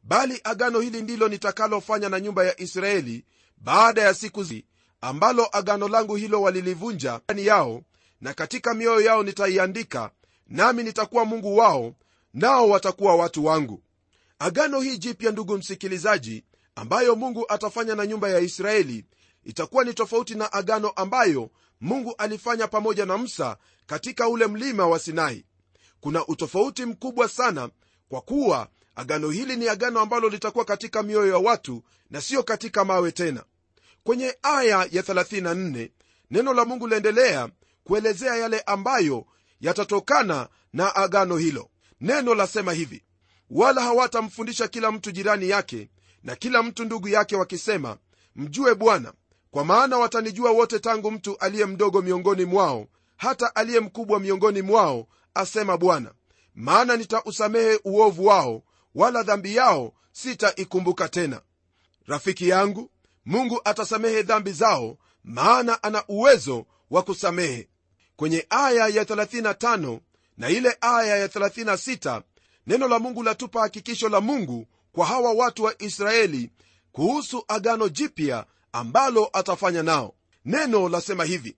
Bali 0.03 0.41
agano 0.43 0.79
hili 0.79 1.01
ndilo 1.01 1.27
nitakalofanya 1.27 2.09
na 2.09 2.19
nyumba 2.19 2.43
ya 2.45 2.61
israeli 2.61 3.25
baada 3.57 4.01
ya 4.01 4.13
siku 4.13 4.43
zi 4.43 4.65
ambalo 5.01 5.47
agano 5.51 5.87
langu 5.87 6.15
hilo 6.15 6.41
walilivunja 6.41 7.21
ndani 7.25 7.45
yao 7.45 7.81
na 8.21 8.33
katika 8.33 8.73
mioyo 8.73 9.01
yao 9.01 9.23
nitaiandika 9.23 10.11
nami 10.47 10.83
nitakuwa 10.83 11.25
mungu 11.25 11.57
wao 11.57 11.93
nao 12.33 12.69
watakuwa 12.69 13.15
watu 13.15 13.45
wangu. 13.45 13.81
Agano 14.39 14.81
hii 14.81 14.97
jipya 14.97 15.31
ndugu 15.31 15.57
msikilizaji 15.57 16.43
ambayo 16.75 17.15
mungu 17.15 17.45
atafanya 17.49 17.95
na 17.95 18.05
nyumba 18.07 18.29
ya 18.29 18.39
israeli 18.39 19.05
itakuwa 19.43 19.83
ni 19.83 19.93
tofauti 19.93 20.35
na 20.35 20.53
agano 20.53 20.89
ambayo 20.89 21.49
mungu 21.81 22.15
alifanya 22.17 22.67
pamoja 22.67 23.05
na 23.05 23.17
musa 23.17 23.57
katika 23.85 24.29
ule 24.29 24.47
mlima 24.47 24.87
wa 24.87 24.99
sinai. 24.99 25.45
Kuna 25.99 26.27
utofauti 26.27 26.85
mkubwa 26.85 27.29
sana 27.29 27.69
kwa 28.09 28.21
kuwa 28.21 28.67
agano 28.95 29.29
hili 29.29 29.55
ni 29.55 29.67
agano 29.67 29.99
ambalo 29.99 30.29
litakuwa 30.29 30.65
katika 30.65 31.03
mioyo 31.03 31.31
ya 31.33 31.37
watu 31.37 31.83
na 32.09 32.21
siyo 32.21 32.43
katika 32.43 32.85
mawe 32.85 33.11
tena 33.11 33.43
kwenye 34.05 34.37
aya 34.41 34.77
ya 34.91 35.01
34 35.01 35.89
neno 36.31 36.53
la 36.53 36.65
mungu 36.65 36.87
laendelea 36.87 37.49
kuelezea 37.83 38.35
yale 38.35 38.59
ambayo 38.59 39.25
yatatokana 39.61 40.49
na 40.73 40.95
agano 40.95 41.37
hilo. 41.37 41.69
Neno 42.01 42.35
lasema 42.35 42.73
hivi 42.73 43.03
wala 43.49 43.81
hawatamfundisha 43.81 44.67
kila 44.67 44.91
mtu 44.91 45.11
jirani 45.11 45.49
yake 45.49 45.89
na 46.23 46.35
kila 46.35 46.63
mtu 46.63 46.85
ndugu 46.85 47.07
yake 47.07 47.35
wakisema 47.35 47.97
mjue 48.35 48.75
bwana 48.75 49.13
kwa 49.51 49.65
maana 49.65 49.97
watanijua 49.97 50.51
wote 50.51 50.79
tangu 50.79 51.11
mtu 51.11 51.37
aliye 51.37 51.65
mdogo 51.65 52.01
miongoni 52.01 52.45
mwao 52.45 52.87
hata 53.17 53.55
aliye 53.55 53.79
mkubwa 53.79 54.19
miongoni 54.19 54.61
mwao 54.61 55.07
asema 55.33 55.77
bwana. 55.77 56.13
Maana 56.55 56.97
nitausamehe 56.97 57.79
uovu 57.85 58.25
wao 58.25 58.63
wala 58.95 59.23
dhambi 59.23 59.55
yao 59.55 59.93
sitaikumbuka 60.11 61.09
tena 61.09 61.41
rafiki 62.05 62.49
yangu 62.49 62.91
mungu 63.25 63.61
atasamehe 63.65 64.21
dhambi 64.23 64.51
zao 64.51 64.97
maana 65.23 65.83
ana 65.83 66.03
uwezo 66.07 66.65
wa 66.89 67.03
kusamehe. 67.03 67.69
Kwenye 68.15 68.45
aya 68.49 68.87
ya 68.87 69.03
35 69.03 69.99
na 70.37 70.49
ile 70.49 70.77
aya 70.81 71.17
ya 71.17 71.27
36 71.27 72.21
neno 72.67 72.87
la 72.87 72.99
mungu 72.99 73.23
latupa 73.23 73.61
hakikisho 73.61 74.09
la 74.09 74.21
mungu 74.21 74.67
kwa 74.91 75.05
hawa 75.05 75.33
watu 75.33 75.63
wa 75.63 75.81
israeli 75.81 76.51
kuhusu 76.91 77.43
agano 77.47 77.89
jipya 77.89 78.45
ambalo 78.71 79.29
atafanya 79.33 79.83
nao. 79.83 80.15
Neno 80.45 80.89
lasema 80.89 81.23
hivi 81.23 81.55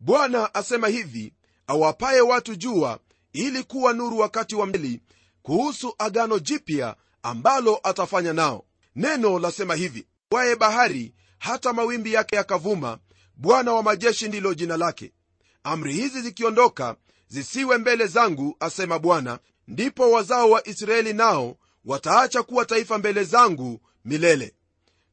bwana 0.00 0.54
asema 0.54 0.88
hivi 0.88 1.32
awapaye 1.66 2.20
watu 2.20 2.54
jua 2.56 2.98
ili 3.32 3.62
kuwa 3.62 3.92
nuru 3.92 4.18
wakati 4.18 4.54
wa 4.54 4.66
mbeli 4.66 5.00
kuhusu 5.42 5.94
agano 5.98 6.38
jipya 6.38 6.96
ambalo 7.22 7.80
atafanya 7.82 8.32
nao. 8.32 8.64
Neno 8.96 9.38
lasema 9.38 9.74
hivi 9.74 10.06
waye 10.34 10.56
bahari 10.56 11.14
hata 11.38 11.72
mawimbi 11.72 12.12
yake 12.12 12.36
yakavuma 12.36 12.98
bwana 13.36 13.72
wa 13.72 13.82
majeshi 13.82 14.28
ndilo 14.28 14.54
jina 14.54 14.76
lake. 14.76 15.12
Amri 15.64 15.92
hizi 15.94 16.20
zikiondoka 16.22 16.96
zisiwe 17.28 17.78
mbele 17.78 18.06
zangu 18.06 18.56
asema 18.60 18.98
bwana. 18.98 19.38
Ndipo 19.68 20.10
wazao 20.10 20.50
wa 20.50 20.68
israeli 20.68 21.12
nao 21.12 21.56
wataacha 21.84 22.42
kuwa 22.42 22.64
taifa 22.64 22.98
mbele 22.98 23.24
zangu 23.24 23.80
milele. 24.04 24.54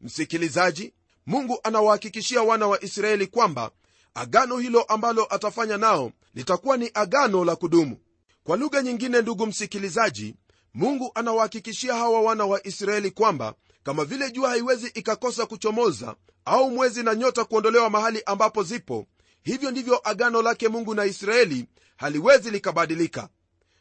Msikilizaji 0.01 0.93
mungu 1.25 1.59
anawahakikishia 1.63 2.41
wana 2.43 2.67
wa 2.67 2.83
israeli 2.83 3.27
kwamba 3.27 3.71
agano 4.13 4.57
hilo 4.57 4.81
ambalo 4.83 5.27
atafanya 5.35 5.77
nao 5.77 6.11
litakuwa 6.33 6.77
ni 6.77 6.91
agano 6.93 7.45
la 7.45 7.55
kudumu. 7.55 7.97
Kwa 8.43 8.57
lugha 8.57 8.81
nyingine 8.81 9.21
ndugu 9.21 9.45
msikilizaji 9.47 10.35
mungu 10.73 11.11
anawahakikishia 11.15 11.95
hawa 11.95 12.21
wana 12.21 12.45
wa 12.45 12.67
israeli 12.67 13.11
kwamba 13.11 13.53
kama 13.83 14.05
vile 14.05 14.31
jua 14.31 14.49
haiwezi 14.49 14.87
ikakosa 14.87 15.45
kuchomoza 15.45 16.15
au 16.45 16.71
mwezi 16.71 17.03
na 17.03 17.15
nyota 17.15 17.45
kuondolewa 17.45 17.89
mahali 17.89 18.23
ambapo 18.25 18.63
zipo 18.63 19.07
hivyo 19.43 19.71
ndivyo 19.71 20.09
agano 20.09 20.41
lake 20.41 20.67
mungu 20.67 20.95
na 20.95 21.05
israeli 21.05 21.65
haliwezi 21.97 22.51
likabadilika. 22.51 23.29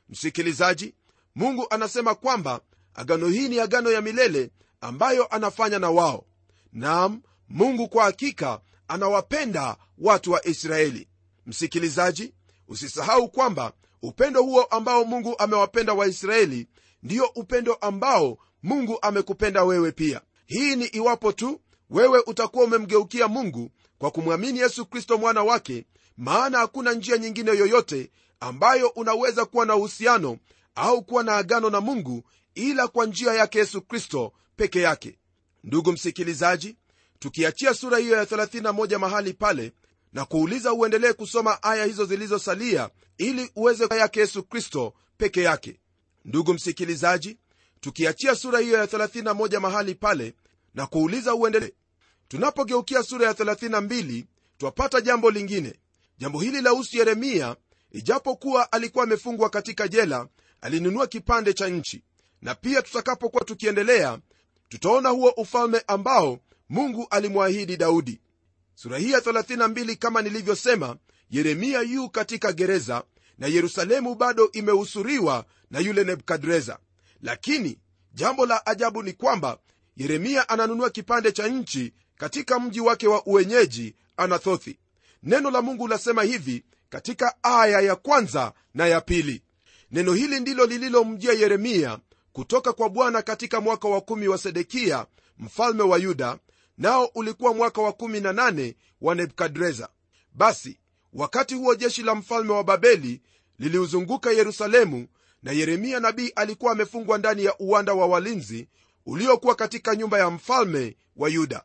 Msikilizaji 0.09 0.95
mungu 1.35 1.67
anasema 1.71 2.15
kwamba 2.15 2.61
agano 2.95 3.29
hii 3.29 3.49
ni 3.49 3.61
agano 3.61 3.91
ya 3.91 4.01
milele 4.01 4.51
ambayo 4.81 5.27
anafanya 5.27 5.79
na 5.79 5.91
wao. 5.91 6.25
Nam 6.73 7.23
mungu 7.49 7.89
kwa 7.89 8.05
hakika 8.05 8.61
anawapenda 8.89 9.77
watu 9.99 10.33
wa 10.33 10.47
israeli. 10.47 11.09
Msikilizaji 11.47 12.35
usisahau 12.69 13.29
kwamba 13.29 13.73
upendo 14.03 14.43
huo 14.43 14.63
ambao 14.63 15.05
mungu 15.05 15.35
amewapenda 15.39 15.93
waisraeli 15.93 16.69
ndiyo 17.03 17.27
upendo 17.35 17.75
ambao 17.75 18.39
mungu 18.63 18.99
amekupenda 19.03 19.65
wewe 19.65 19.93
pia. 19.93 20.21
Hii 20.47 20.77
ni 20.77 20.85
iwapo 20.85 21.33
tu 21.33 21.61
wewe 21.91 22.23
utakuwa 22.27 22.65
umemgeukia 22.65 23.29
mungu 23.29 23.71
kwa 23.99 24.11
kumwamini 24.11 24.59
yesu 24.59 24.87
kristo 24.87 25.19
mwana 25.19 25.43
wake 25.43 25.87
maana 26.17 26.59
hakuna 26.59 26.93
njia 26.93 27.19
nyingine 27.19 27.51
yoyote 27.51 28.11
ambayo 28.41 28.89
unaweza 28.89 29.45
kuwa 29.45 29.67
na 29.67 29.77
uhusiano 29.77 30.39
au 30.75 31.03
kuwa 31.03 31.23
na 31.23 31.37
agano 31.37 31.71
na 31.71 31.81
mungu 31.81 32.23
ila 32.55 32.89
kwa 32.89 33.07
njia 33.07 33.33
yake 33.35 33.59
yesu 33.59 33.83
kristo 33.83 34.33
peke 34.57 34.81
yake. 34.81 35.19
Ndugu 35.65 35.93
msikilizaji 35.93 36.77
tukiachia 37.19 37.75
sura 37.75 37.99
hiyo 37.99 38.17
ya 38.17 38.25
31 38.25 38.99
mahali 38.99 39.33
pale 39.33 39.73
na 40.13 40.25
kuuliza 40.25 40.73
uendelee 40.73 41.13
kusoma 41.13 41.63
aya 41.63 41.85
hizo 41.85 42.05
zilizosalia 42.05 42.91
ili 43.19 43.51
uweze 43.57 43.85
yake 43.91 44.21
yesu 44.21 44.43
kristo 44.43 44.95
peke 45.17 45.43
yake. 45.43 45.81
Ndugu 46.25 46.55
msikilizaji 46.55 47.39
tukiachia 47.81 48.35
sura 48.35 48.59
hiyo 48.59 48.79
ya 48.79 48.87
31 48.87 49.61
mahali 49.61 49.95
pale 49.95 50.35
na 50.75 50.87
kuuliza 50.87 51.35
uendelee 51.35 51.71
tunapogeukia 52.29 53.03
sura 53.03 53.27
ya 53.27 53.33
32 53.33 54.25
twapata 54.59 55.01
jambo 55.01 55.31
lingine. 55.31 55.75
Jambo 56.19 56.41
hili 56.41 56.61
la 56.61 56.71
husu 56.71 56.97
yeremia 56.97 57.57
ijapokuwa 57.93 58.73
alikuwa 58.73 59.05
amefungwa 59.05 59.51
katika 59.51 59.89
jela 59.89 60.29
alinunua 60.61 61.07
kipande 61.07 61.53
cha 61.53 61.69
nchi. 61.69 62.03
Na 62.43 62.55
pia 62.55 62.83
tutakapokuwa 62.83 63.45
tukiendelea 63.45 64.19
tutaona 64.69 65.09
huo 65.09 65.31
ufalme 65.37 65.83
ambao 65.87 66.39
mungu 66.69 67.07
alimwahidi 67.11 67.77
daudi. 67.77 68.21
Sura 68.75 68.99
hii 68.99 69.11
ya 69.11 69.19
32 69.21 69.97
kama 69.97 70.23
nilivyosema 70.23 70.97
yeremia 71.31 71.81
yu 71.81 72.09
katika 72.11 72.53
gereza 72.53 73.03
na 73.39 73.47
yerusalemu 73.47 74.15
bado 74.15 74.51
imehusuriwa 74.53 75.45
na 75.71 75.79
yule 75.81 76.05
nebukadreza 76.05 76.79
lakini 77.23 77.79
jambo 78.15 78.47
la 78.47 78.67
ajabu 78.67 79.03
ni 79.03 79.13
kwamba 79.13 79.59
yeremia 79.97 80.49
ananunua 80.49 80.91
kipande 80.91 81.33
cha 81.33 81.49
nchi 81.49 81.93
katika 82.17 82.61
mji 82.61 82.81
wake 82.81 83.09
wa 83.09 83.27
uwenyeji 83.27 83.95
anathothi. 84.17 84.79
Neno 85.23 85.51
la 85.51 85.63
mungu 85.63 85.89
lasema 85.89 86.23
hivi 86.23 86.65
katika 86.89 87.35
aya 87.43 87.81
ya 87.81 87.97
kwanza 87.97 88.53
na 88.75 88.87
ya 88.87 89.01
pili. 89.01 89.43
Neno 89.91 90.13
hili 90.15 90.41
ndilo 90.41 90.67
lililomjia 90.67 91.33
yeremia 91.33 91.99
kutoka 92.33 92.73
kwa 92.73 92.89
bwana 92.89 93.23
katika 93.23 93.61
mwaka 93.61 93.89
wa 93.89 94.01
kumi 94.01 94.29
wa 94.29 94.39
sedekia 94.39 95.07
mfalme 95.39 95.83
wa 95.83 95.99
yuda 95.99 96.39
nao 96.79 97.05
ulikuwa 97.15 97.55
mwaka 97.55 97.83
wa 97.83 97.91
18 97.91 98.75
wa 99.01 99.15
nebukadreza. 99.15 99.89
Basi 100.35 100.79
wakati 101.13 101.55
huo 101.55 101.75
jeshi 101.75 102.03
la 102.03 102.15
mfalme 102.15 102.53
wa 102.53 102.65
babeli 102.65 103.21
liliuzunguka 103.59 104.31
yerusalemu 104.31 105.07
na 105.43 105.53
yeremia 105.53 106.01
nabii 106.01 106.33
alikuwa 106.37 106.73
amefungwa 106.73 107.19
ndani 107.19 107.45
ya 107.45 107.59
uwanda 107.59 107.95
wa 107.95 108.07
walinzi 108.07 108.69
uliokuwa 109.07 109.55
katika 109.55 109.97
nyumba 109.97 110.19
ya 110.19 110.31
mfalme 110.31 110.97
wa 111.17 111.29
yuda. 111.29 111.63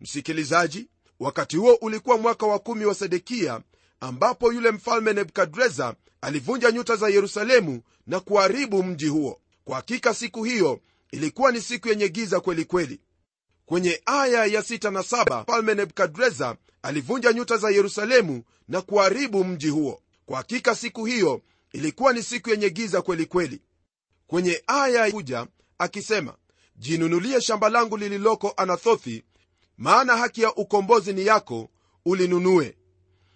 Msikilizaji 0.00 0.88
wakati 1.20 1.56
huo 1.56 1.74
ulikuwa 1.74 2.18
mwaka 2.18 2.46
wa 2.46 2.58
kumi 2.58 2.84
wa 2.84 2.94
sedekia 2.94 3.60
ambapo 4.00 4.52
yule 4.52 4.70
mfalme 4.70 5.12
nebukadreza 5.12 5.94
alivunja 6.20 6.70
nyuta 6.70 6.96
za 6.96 7.08
yerusalemu 7.08 7.82
na 8.06 8.20
kuharibu 8.20 8.82
mji 8.82 9.06
huo. 9.08 9.40
Kwa 9.64 9.76
hakika 9.76 10.14
siku 10.14 10.44
hiyo 10.44 10.80
ilikuwa 11.10 11.52
ni 11.52 11.60
siku 11.60 11.88
yenye 11.88 12.08
giza 12.08 12.40
kweli 12.40 12.64
kweli. 12.64 13.00
Kwenye 13.66 14.02
aya 14.06 14.44
ya 14.46 14.60
6 14.60 14.90
na 14.90 15.00
7 15.00 15.42
mfalme 15.42 15.74
nebukadreza 15.74 16.56
alivunja 16.82 17.32
nyuta 17.32 17.56
za 17.56 17.70
yerusalemu 17.70 18.42
na 18.68 18.80
kuharibu 18.82 19.44
mji 19.44 19.68
huo. 19.68 20.02
Kwa 20.26 20.36
hakika 20.36 20.74
siku 20.74 21.04
hiyo 21.04 21.40
ilikuwa 21.72 22.12
ni 22.12 22.22
siku 22.22 22.50
yenye 22.50 22.70
giza 22.70 23.02
kweli 23.02 23.26
kweli. 23.26 23.62
Kwenye 24.26 24.62
aya 24.66 25.10
kuja 25.10 25.46
akisema 25.78 26.34
jinunulie 26.76 27.40
shamba 27.40 27.68
langu 27.68 27.96
lililoko 27.96 28.54
anathothi 28.56 29.24
maana 29.78 30.16
haki 30.16 30.42
ya 30.42 30.54
ukombozi 30.54 31.12
ni 31.12 31.26
yako 31.26 31.68
ulinunue. 32.04 32.76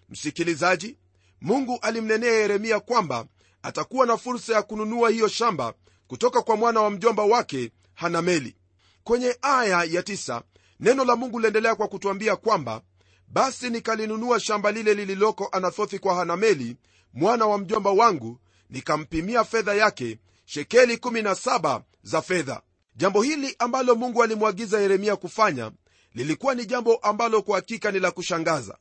Msikilizaji 0.09 0.97
mungu 1.41 1.79
alimnenea 1.81 2.31
yeremia 2.31 2.79
kwamba 2.79 3.25
atakuwa 3.61 4.05
na 4.05 4.17
fursa 4.17 4.53
ya 4.53 4.61
kununua 4.63 5.09
hiyo 5.09 5.27
shamba 5.27 5.73
kutoka 6.07 6.41
kwa 6.41 6.55
mwana 6.55 6.81
wa 6.81 6.89
mjomba 6.89 7.23
wake 7.23 7.71
hanameli. 7.93 8.55
Kwenye 9.03 9.37
aya 9.41 9.83
ya 9.83 10.03
tisa, 10.03 10.41
neno 10.79 11.05
la 11.05 11.15
mungu 11.15 11.39
liendelea 11.39 11.75
kwa 11.75 11.87
kutwambia 11.87 12.35
kwamba 12.35 12.81
basi 13.27 13.69
nikalinunua 13.69 14.39
shamba 14.39 14.71
lile 14.71 14.93
lililoko 14.93 15.49
anathothi 15.51 15.99
kwa 15.99 16.15
hanameli 16.15 16.77
mwana 17.13 17.45
wa 17.45 17.57
mjomba 17.57 17.91
wangu 17.91 18.39
nikampimia 18.69 19.43
fedha 19.43 19.73
yake 19.73 20.19
shekeli 20.45 20.95
17 20.95 21.81
za 22.03 22.21
fedha. 22.21 22.61
Jambo 22.95 23.21
hili 23.21 23.55
ambalo 23.59 23.95
mungu 23.95 24.23
alimwagiza 24.23 24.79
yeremia 24.81 25.15
kufanya 25.15 25.71
lilikuwa 26.13 26.55
ni 26.55 26.65
jambo 26.65 26.95
ambalo 26.95 27.41
kwa 27.41 27.55
hakika 27.55 27.91
ni 27.91 27.99
la 27.99 28.11
kushangaza. 28.11 28.77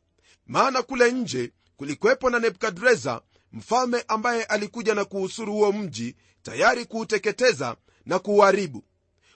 Maana 0.47 0.83
kule 0.83 1.13
nje 1.13 1.53
kulikuwepo 1.77 2.31
na 2.31 2.39
nebukadreza 2.39 3.21
mfalme 3.53 4.05
ambaye 4.09 4.45
alikuja 4.45 4.95
na 4.95 5.05
kuhusuru 5.05 5.53
huo 5.53 5.73
mji 5.73 6.17
tayari 6.43 6.85
kuuteketeza 6.85 7.77
na 8.07 8.19
kuuharibu. 8.19 8.85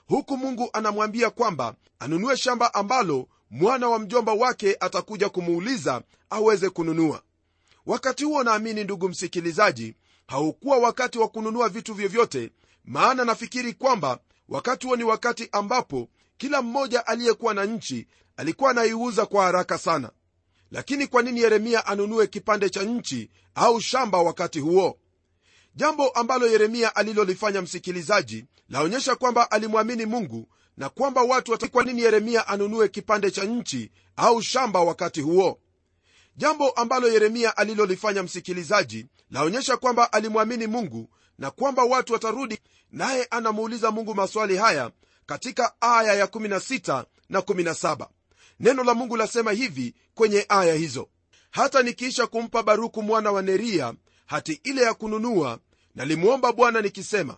Huku 0.07 0.37
mungu 0.37 0.71
anamwambia 0.73 1.31
kwamba 1.31 1.75
anunue 1.99 2.37
shamba 2.37 2.75
ambalo 2.75 3.29
mwana 3.51 3.89
wa 3.89 3.99
mjomba 3.99 4.33
wake 4.33 4.77
atakuja 4.81 5.29
kumuuliza 5.29 6.03
aweze 6.31 6.71
kununua 6.71 7.23
wakati 7.87 8.25
huo 8.25 8.43
naamini 8.45 8.85
ndugu 8.85 9.09
msikilizaji 9.09 9.95
haukuwa 10.27 10.79
wakati 10.79 11.19
wa 11.19 11.29
kununua 11.29 11.69
vitu 11.69 11.95
vyovyote 11.95 12.51
maana 12.85 13.25
nafikiri 13.25 13.73
kwamba 13.73 14.19
wakati 14.49 14.87
huo 14.87 14.97
ni 14.97 15.05
wakati 15.05 15.49
ambapo 15.53 16.09
kila 16.37 16.63
mmoja 16.63 17.07
aliyekuwa 17.07 17.55
na 17.55 17.65
nchi 17.65 18.07
alikuwa 18.37 18.71
anaiuza 18.71 19.27
kwa 19.27 19.45
haraka 19.45 19.79
sana. 19.79 20.11
Lakini 20.71 21.07
kwa 21.07 21.23
nini 21.23 21.41
yeremia 21.41 21.87
anunue 21.87 22.27
kipande 22.27 22.71
cha 22.71 22.83
nchi 22.83 23.31
au 23.55 23.81
shamba 23.81 24.19
wakati 24.19 24.61
huo? 24.61 24.99
Jambo 25.75 26.09
ambalo 26.09 26.47
yeremia 26.47 26.97
alilolifanya 26.97 27.63
msikilizaji 27.63 28.45
laonyesha 28.69 29.15
kwamba 29.17 29.51
alimwamini 29.51 30.07
mungu 30.07 30.49
na 30.77 30.89
kwamba 30.89 31.23
watu 31.23 31.71
kwa 31.71 31.85
nini 31.85 32.03
yeremia 32.03 32.49
anunue 32.49 32.89
kipande 32.89 33.31
cha 33.31 33.45
nchi 33.45 33.91
au 34.17 34.43
shamba 34.43 34.81
wakati 34.81 35.21
huo 35.21 35.59
jambo 36.37 36.71
ambalo 36.71 37.09
yeremia 37.09 37.57
alilolifanya 37.57 38.23
msikilizaji 38.23 39.07
laonyesha 39.31 39.77
kwamba 39.77 40.13
alimwamini 40.13 40.67
mungu 40.67 41.11
na 41.39 41.51
kwamba 41.51 41.85
watu 41.85 42.13
watarudi. 42.13 42.59
Naye 42.93 43.25
anamuuliza 43.25 43.91
mungu 43.91 44.15
maswali 44.15 44.57
haya 44.57 44.91
katika 45.27 45.73
aya 45.81 46.15
ya 46.15 46.27
16 46.27 47.05
na 47.29 47.41
17 47.41 48.07
neno 48.61 48.85
la 48.85 48.95
mungu 48.95 49.17
lasema 49.17 49.53
hivi 49.53 49.95
kwenye 50.15 50.47
aya 50.49 50.75
hizo. 50.75 51.09
Hata 51.51 51.83
nikiisha 51.83 52.27
kumpa 52.27 52.63
baruku 52.63 53.03
mwana 53.03 53.33
wa 53.33 53.43
neria 53.43 53.95
hati 54.27 54.61
ile 54.65 54.83
ya 54.83 54.95
kununua 54.95 55.59
nalimwomba 55.95 56.53
bwana 56.53 56.81
nikisema 56.81 57.37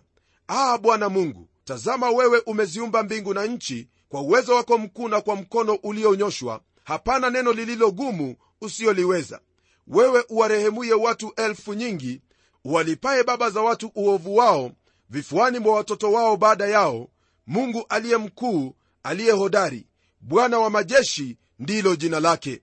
aa 0.49 0.77
bwana 0.77 1.09
mungu 1.09 1.49
tazama 1.63 2.09
wewe 2.09 2.39
umeziumba 2.45 3.03
mbingu 3.03 3.33
na 3.33 3.45
nchi 3.45 3.87
kwa 4.09 4.21
uwezo 4.21 4.55
wako 4.55 4.77
mkuu 4.77 5.07
na 5.07 5.21
kwa 5.21 5.35
mkono 5.35 5.73
ulionyooshwa 5.73 6.61
hapana 6.83 7.29
neno 7.29 7.53
lililogumu 7.53 8.35
usiyoliweza. 8.61 9.39
Wewe 9.87 10.25
uwarehemuye 10.29 10.93
watu 10.93 11.33
elfu 11.35 11.73
nyingi 11.73 12.21
walipaye 12.65 13.23
baba 13.23 13.49
za 13.49 13.61
watu 13.61 13.91
uovu 13.95 14.35
wao 14.35 14.71
vifuani 15.09 15.59
mwa 15.59 15.75
watoto 15.75 16.11
wao 16.11 16.37
baada 16.37 16.67
yao 16.67 17.09
mungu 17.47 17.85
aliye 17.89 18.17
mkuu 18.17 18.75
aliye 19.03 19.31
hodari 19.31 19.87
bwana 20.21 20.59
wa 20.59 20.69
majeshi 20.69 21.37
ndilo 21.59 21.95
jina 21.95 22.19
lake. 22.19 22.61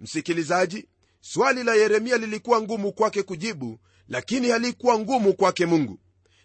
Msikilizaji 0.00 0.88
swali 1.20 1.62
la 1.64 1.74
yeremia 1.74 2.16
lilikuwa 2.16 2.62
ngumu 2.62 2.92
kwake 2.92 3.22
kujibu 3.22 3.78
lakini 4.08 4.48
halikuwa 4.48 4.98
ngumu 4.98 5.34
kwake 5.34 5.66
mungu. 5.66 5.98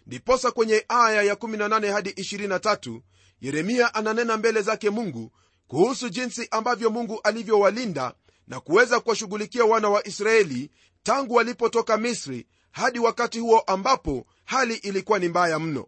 Ndiposa 0.06 0.50
kwenye 0.50 0.84
aya 0.88 1.22
ya 1.22 1.34
18 1.34 1.92
hadi 1.92 2.10
23 2.10 3.00
yeremia 3.40 3.94
ananena 3.94 4.36
mbele 4.36 4.62
zake 4.62 4.90
mungu 4.90 5.32
kuhusu 5.68 6.08
jinsi 6.08 6.48
ambavyo 6.50 6.90
mungu 6.90 7.20
alivyowalinda 7.24 8.14
na 8.48 8.60
kuweza 8.60 9.00
kuwashughulikia 9.00 9.64
wana 9.64 9.88
wa 9.88 10.06
israeli 10.06 10.70
tangu 11.02 11.34
walipotoka 11.34 11.96
misri 11.96 12.46
hadi 12.70 12.98
wakati 12.98 13.38
huo 13.38 13.60
ambapo 13.60 14.26
hali 14.44 14.74
ilikuwa 14.74 15.18
ni 15.18 15.28
mbaya 15.28 15.58
mno. 15.58 15.86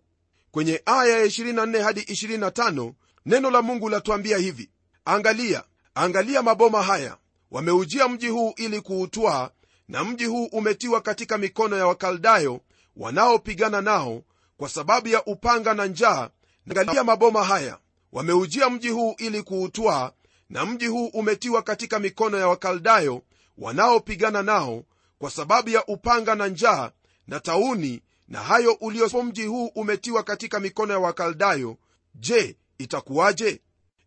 Kwenye 0.50 0.82
aya 0.86 1.18
ya 1.18 1.26
24 1.26 1.82
hadi 1.82 2.00
25 2.00 2.92
neno 3.26 3.50
la 3.50 3.62
mungu 3.62 3.88
latuambia 3.88 4.38
hivi. 4.38 4.70
Angalia 5.04 5.64
angalia 5.94 6.42
maboma 6.42 6.82
haya. 6.82 7.16
Wameujia 7.50 8.08
mji 8.08 8.28
huu 8.28 8.52
ili 8.56 8.80
kuutwaa 8.80 9.50
na 9.88 10.04
mji 10.04 10.24
huu 10.24 10.44
umetiwa 10.44 11.00
katika 11.00 11.38
mikono 11.38 11.76
ya 11.76 11.86
wakaldayo 11.86 12.60
wanaopigana 12.96 13.80
nao 13.80 14.22
kwa 14.56 14.68
sababu 14.68 15.08
ya 15.08 15.24
upanga 15.24 15.74
na 15.74 15.86
njaa. 15.86 16.30
Angalia 16.70 17.04
maboma 17.04 17.44
haya 17.44 17.78
wameujia 18.12 18.70
mji 18.70 18.88
huu 18.88 19.14
ili 19.18 19.42
kuutwaa 19.42 20.12
na 20.50 20.66
mji 20.66 20.86
huu 20.86 21.06
umetiwa 21.06 21.62
katika 21.62 21.98
mikono 21.98 22.38
ya 22.38 22.48
wakaldayo 22.48 23.22
wanaopigana 23.58 24.42
nao 24.42 24.84
kwa 25.18 25.30
sababu 25.30 25.68
ya 25.70 25.86
upanga 25.86 26.34
na 26.34 26.48
njaa 26.48 26.90
na 27.26 27.40
tauni 27.40 28.02
na 28.28 28.40
hayo 28.42 28.72
uliopo 28.72 29.22
mji 29.22 29.44
huu 29.46 29.66
umetiwa 29.66 30.22
katika 30.22 30.60
mikono 30.60 30.92
ya 30.92 30.98
wakaldayo. 30.98 31.76
Je 32.14 32.56
itakuwaje? 32.78 33.60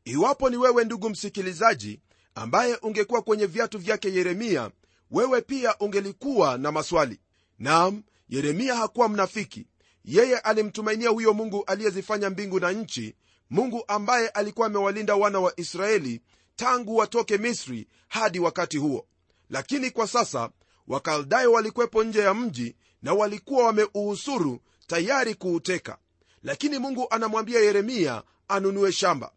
Iwapo 0.06 0.50
ni 0.50 0.58
wewe 0.58 0.84
ndugu 0.86 1.10
msikilizaji 1.10 2.00
ambaye 2.36 2.76
ungekuwa 2.76 3.22
kwenye 3.22 3.46
viatu 3.46 3.80
vyake 3.80 4.14
yeremia 4.14 4.72
wewe 5.12 5.42
pia 5.42 5.78
ungelikuwa 5.80 6.58
na 6.58 6.72
maswali. 6.72 7.20
Nam 7.60 8.04
yeremia 8.30 8.76
hakuwa 8.76 9.10
mnafiki. 9.10 9.68
Yeye 10.06 10.38
alimtumainia 10.40 11.10
huyo 11.10 11.34
mungu 11.34 11.64
aliyezifanya 11.68 12.30
mbingu 12.30 12.60
na 12.60 12.72
nchi 12.72 13.16
mungu 13.52 13.84
ambaye 13.88 14.28
alikuwa 14.30 14.68
amewalinda 14.68 15.16
wana 15.16 15.40
wa 15.40 15.60
israeli 15.60 16.22
tangu 16.56 16.96
watoke 16.96 17.38
misri 17.38 17.88
hadi 18.08 18.40
wakati 18.40 18.78
huo. 18.78 19.06
Lakini 19.50 19.92
kwa 19.92 20.08
sasa 20.08 20.50
wakaldayo 20.88 21.52
walikwepo 21.52 22.04
nje 22.04 22.20
ya 22.20 22.34
mji 22.34 22.76
na 23.02 23.14
walikuwa 23.14 23.66
wameuhusuru 23.66 24.60
tayari 24.88 25.36
kuuteka. 25.36 25.98
Lakini 26.44 26.78
mungu 26.80 27.08
anamwambia 27.10 27.60
yeremia 27.60 28.24
anunue 28.48 28.92
shamba. 28.92 29.32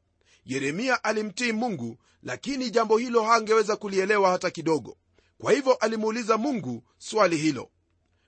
Yeremia 0.47 1.05
alimtii 1.05 1.53
mungu 1.53 1.97
lakini 2.23 2.71
jambo 2.71 2.99
hilo 2.99 3.23
hangeweza 3.23 3.77
kulielewa 3.77 4.31
hata 4.31 4.51
kidogo. 4.51 4.97
Kwa 5.39 5.53
hivyo 5.53 5.75
alimuuliza 5.75 6.37
mungu 6.39 6.83
swali 6.99 7.37
hilo. 7.37 7.71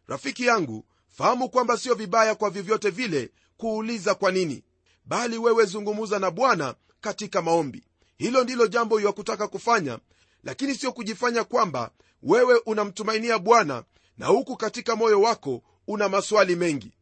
Rafiki 0.06 0.46
yangu 0.46 0.84
fahamu 1.08 1.48
kwamba 1.48 1.76
sio 1.76 1.94
vibaya 1.94 2.34
kwa 2.34 2.50
vyovyote 2.50 2.90
vile 2.90 3.30
kuuliza 3.56 4.14
kwa 4.14 4.32
nini 4.32 4.62
bali 5.06 5.38
wewe 5.38 5.64
zungumuza 5.64 6.18
na 6.18 6.30
bwana 6.30 6.74
katika 7.00 7.42
maombi. 7.42 7.84
Hilo 8.16 8.44
ndilo 8.44 8.66
jambo 8.66 9.00
ya 9.00 9.12
kutaka 9.12 9.48
kufanya 9.48 9.98
lakini 10.44 10.74
sio 10.74 10.92
kujifanya 10.92 11.44
kwamba 11.44 11.90
wewe 12.22 12.60
unamtumainia 12.66 13.38
bwana 13.38 13.84
na 14.18 14.26
huku 14.26 14.56
katika 14.56 14.96
moyo 14.96 15.20
wako 15.20 15.62
una 15.86 16.08
maswali 16.08 16.56
mengi. 16.56 16.92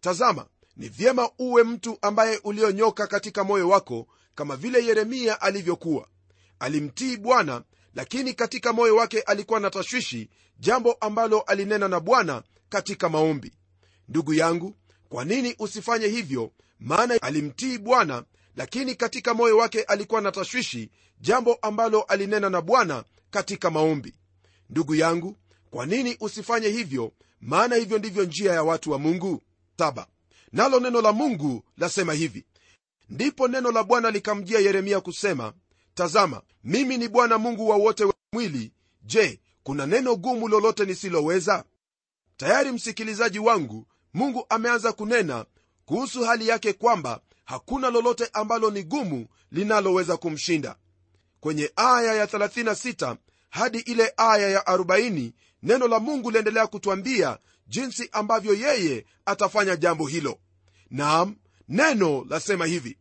Tazama 0.00 0.46
ni 0.76 0.88
vyema 0.88 1.30
uwe 1.38 1.62
mtu 1.62 1.98
ambaye 2.02 2.40
ulionyoka 2.44 3.06
katika 3.06 3.44
moyo 3.44 3.68
wako 3.68 4.06
kama 4.34 4.56
vile 4.56 4.84
yeremia 4.86 5.40
alivyokuwa. 5.40 6.08
Alimtii 6.58 7.16
bwana 7.16 7.62
lakini 7.94 8.34
katika 8.34 8.72
moyo 8.72 8.96
wake 8.96 9.20
alikuwa 9.20 9.60
na 9.60 9.70
tashwishi 9.70 10.30
jambo 10.58 10.92
ambalo 10.92 11.40
alinena 11.40 11.88
na 11.88 12.00
bwana 12.00 12.42
katika 12.68 13.08
maombi. 13.08 13.52
Ndugu 14.08 14.34
yangu 14.34 14.74
kwa 15.08 15.24
nini 15.24 15.54
usifanye 15.58 16.06
hivyo 16.06 16.50
maana 16.84 17.22
alimtii 17.22 17.78
bwana 17.78 18.24
lakini 18.56 18.94
katika 18.94 19.34
moyo 19.34 19.56
wake 19.56 19.82
alikuwa 19.82 20.20
na 20.20 20.32
tashwishi 20.32 20.90
jambo 21.20 21.54
ambalo 21.54 22.02
alinena 22.02 22.50
na 22.50 22.60
bwana 22.60 23.04
katika 23.30 23.70
maombi. 23.70 24.14
Ndugu 24.70 24.94
yangu 24.94 25.36
kwa 25.70 25.86
nini 25.86 26.16
usifanye 26.20 26.68
hivyo? 26.68 27.12
Maana 27.40 27.76
hivyo 27.76 27.98
ndivyo 27.98 28.24
njia 28.24 28.52
ya 28.52 28.62
watu 28.62 28.90
wa 28.90 28.98
mungu. 28.98 29.42
Saba. 29.78 30.06
Nalo 30.52 30.80
neno 30.80 31.00
la 31.02 31.12
mungu 31.12 31.64
lasema 31.76 32.12
hivi. 32.12 32.44
Ndipo 33.08 33.48
neno 33.48 33.70
la 33.72 33.82
bwana 33.84 34.10
likamjia 34.10 34.58
yeremia 34.60 35.00
kusema 35.00 35.52
tazama 35.94 36.42
mimi 36.64 36.98
ni 36.98 37.08
bwana 37.08 37.38
mungu 37.38 37.68
wa 37.68 37.76
wote 37.76 38.04
mwili. 38.32 38.72
Je 39.02 39.40
kuna 39.62 39.86
neno 39.86 40.16
gumu 40.16 40.48
lolote 40.48 40.84
nisiloweza? 40.84 41.64
Tayari 42.36 42.72
msikilizaji 42.72 43.38
wangu 43.38 43.86
mungu 44.14 44.46
ameanza 44.48 44.92
kunena 44.92 45.44
kuhusu 45.84 46.24
hali 46.24 46.48
yake 46.48 46.72
kwamba 46.72 47.20
hakuna 47.44 47.90
lolote 47.90 48.28
ambalo 48.32 48.70
ni 48.70 48.82
gumu 48.82 49.26
linaloweza 49.50 50.16
kumshinda. 50.16 50.76
Kwenye 51.40 51.70
aya 51.76 52.14
ya 52.14 52.26
36 52.26 53.16
hadi 53.50 53.78
ile 53.78 54.12
aya 54.16 54.48
ya 54.50 54.60
40 54.60 55.32
neno 55.62 55.88
la 55.88 55.98
mungu 55.98 56.30
liendelea 56.30 56.66
kutwambia 56.66 57.38
jinsi 57.66 58.08
ambavyo 58.12 58.54
yeye 58.54 59.06
atafanya 59.26 59.76
jambo 59.76 60.06
hilo. 60.06 60.38
Naam 60.90 61.36
neno 61.68 62.26
lasema 62.28 62.66
hivi. 62.66 62.98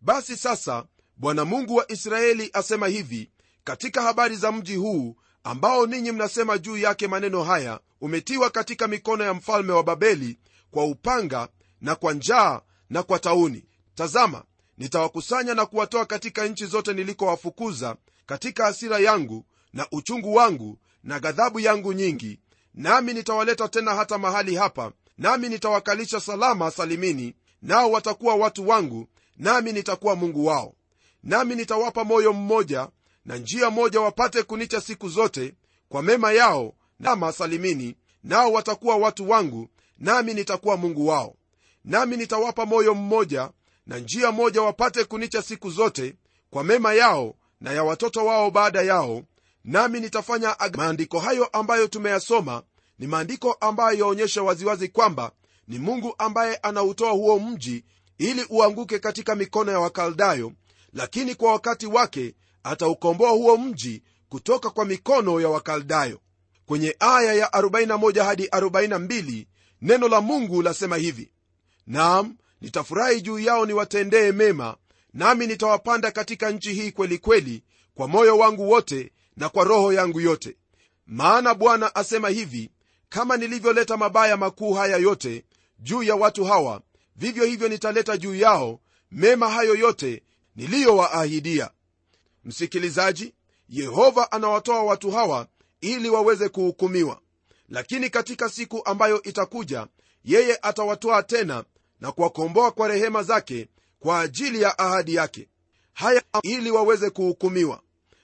Basi 0.00 0.36
sasa 0.36 0.84
bwana 1.16 1.44
mungu 1.44 1.74
wa 1.76 1.92
israeli 1.92 2.50
asema 2.52 2.86
hivi 2.88 3.30
katika 3.64 4.02
habari 4.02 4.36
za 4.36 4.52
mji 4.52 4.76
huu 4.76 5.16
ambao 5.44 5.86
ninyi 5.86 6.12
mnasema 6.12 6.58
juu 6.58 6.76
yake 6.76 7.08
maneno 7.08 7.44
haya 7.44 7.80
umetiwa 8.00 8.50
katika 8.50 8.88
mikono 8.88 9.24
ya 9.24 9.34
mfalme 9.34 9.72
wa 9.72 9.82
babeli 9.82 10.38
kwa 10.70 10.84
upanga 10.84 11.48
na 11.82 11.94
kwa 11.94 12.12
njaa 12.12 12.60
na 12.90 13.02
kwa 13.02 13.18
tauni. 13.18 13.64
Tazama 13.94 14.44
nitawakusanya 14.78 15.54
na 15.54 15.66
kuwatoa 15.66 16.06
katika 16.06 16.46
nchi 16.48 16.66
zote 16.66 16.92
nilikowafukuza 16.92 17.96
katika 18.26 18.64
hasira 18.64 18.98
yangu 18.98 19.44
na 19.72 19.86
uchungu 19.92 20.34
wangu 20.34 20.78
na 21.04 21.20
ghadhabu 21.20 21.60
yangu 21.60 21.92
nyingi. 21.92 22.40
Nami 22.74 23.14
nitawaleta 23.14 23.68
tena 23.68 23.94
hata 23.94 24.18
mahali 24.18 24.54
hapa 24.56 24.92
nami 25.18 25.48
nitawakalisha 25.48 26.20
salama 26.20 26.70
salimini 26.70 27.34
nao 27.62 27.90
watakuwa 27.90 28.34
watu 28.34 28.68
wangu 28.68 29.08
nami 29.36 29.72
nitakuwa 29.72 30.16
mungu 30.16 30.46
wao. 30.46 30.74
Nami 31.22 31.54
nitawapa 31.54 32.04
moyo 32.04 32.32
mmoja 32.32 32.88
na 33.24 33.36
njia 33.36 33.70
moja 33.70 34.00
wapate 34.00 34.42
kunicha 34.42 34.80
siku 34.80 35.08
zote 35.08 35.54
kwa 35.88 36.02
mema 36.02 36.32
yao 36.32 36.74
nama 37.00 37.32
salimini 37.32 37.96
nao 38.24 38.52
watakuwa 38.52 38.96
watu 38.96 39.30
wangu 39.30 39.68
nami 39.98 40.34
nitakuwa 40.34 40.76
mungu 40.76 41.06
wao 41.06 41.36
nami 41.84 42.16
nitawapa 42.16 42.66
moyo 42.66 42.94
mmoja 42.94 43.50
na 43.86 43.98
njia 43.98 44.32
moja 44.32 44.62
wapate 44.62 45.04
kunicha 45.04 45.42
siku 45.42 45.70
zote 45.70 46.14
kwa 46.50 46.64
mema 46.64 46.94
yao 46.94 47.34
na 47.60 47.72
ya 47.72 47.84
watoto 47.84 48.24
wao 48.26 48.50
baada 48.50 48.82
yao 48.82 49.22
nami 49.64 50.00
nitafanya 50.00 50.60
ag... 50.60 50.76
maandiko 50.76 51.18
hayo 51.18 51.44
ambayo 51.44 51.86
tumeyasoma 51.86 52.62
ni 52.98 53.06
maandiko 53.06 53.52
ambayo 53.52 53.98
yaonyesha 53.98 54.42
waziwazi 54.42 54.88
kwamba 54.88 55.32
ni 55.68 55.78
mungu 55.78 56.14
ambaye 56.18 56.56
anautoa 56.56 57.10
huo 57.10 57.38
mji 57.38 57.84
ili 58.18 58.46
uanguke 58.50 58.98
katika 58.98 59.34
mikono 59.34 59.72
ya 59.72 59.80
wakaldayo 59.80 60.52
lakini 60.92 61.34
kwa 61.34 61.52
wakati 61.52 61.86
wake 61.86 62.34
ataukomboa 62.64 63.30
huo 63.30 63.56
mji 63.56 64.02
kutoka 64.28 64.70
kwa 64.70 64.84
mikono 64.84 65.40
ya 65.40 65.48
wakaldayo. 65.48 66.20
Kwenye 66.66 66.96
aya 67.00 67.34
ya 67.34 67.46
41 67.46 68.24
hadi 68.24 68.46
42 68.46 69.46
neno 69.82 70.08
la 70.08 70.20
mungu 70.20 70.62
lasema 70.62 70.96
hivi 70.96 71.31
naam 71.86 72.36
nitafurahi 72.60 73.20
juu 73.20 73.38
yao 73.38 73.66
niwatendee 73.66 74.32
mema 74.32 74.76
nami 75.14 75.46
nitawapanda 75.46 76.10
katika 76.10 76.50
nchi 76.50 76.72
hii 76.74 76.92
kweli 76.92 77.18
kweli 77.18 77.62
kwa 77.94 78.08
moyo 78.08 78.38
wangu 78.38 78.70
wote 78.70 79.12
na 79.36 79.48
kwa 79.48 79.64
roho 79.64 79.92
yangu 79.92 80.20
yote. 80.20 80.56
Maana 81.06 81.54
bwana 81.54 81.94
asema 81.94 82.28
hivi 82.28 82.70
kama 83.08 83.36
nilivyoleta 83.36 83.96
mabaya 83.96 84.36
makuu 84.36 84.72
haya 84.74 84.96
yote 84.96 85.44
juu 85.78 86.02
ya 86.02 86.14
watu 86.16 86.44
hawa 86.44 86.82
vivyo 87.16 87.44
hivyo 87.44 87.68
nitaleta 87.68 88.16
juu 88.16 88.34
yao 88.34 88.80
mema 89.10 89.48
hayo 89.50 89.74
yote 89.74 90.22
niliyowaahidia. 90.56 91.70
Msikilizaji 92.44 93.34
yehova 93.68 94.32
anawatoa 94.32 94.82
watu 94.82 95.10
hawa 95.10 95.46
ili 95.80 96.10
waweze 96.10 96.48
kuhukumiwa. 96.48 97.20
Lakini 97.68 98.10
katika 98.10 98.48
siku 98.48 98.82
ambayo 98.84 99.22
itakuja 99.22 99.86
yeye 100.24 100.58
atawatoa 100.62 101.22
tena 101.22 101.64
na 102.02 102.12
kuwakomboa 102.12 102.70
kwa 102.70 102.88
rehema 102.88 103.22
zake 103.22 103.68
kwa 104.00 104.20
ajili 104.20 104.62
ya 104.62 104.78
ahadi 104.78 105.14
yake. 105.14 105.48
Haya 105.92 106.22
ili 106.42 106.70
waweze 106.70 107.10
kuhukumiwa. 107.10 107.80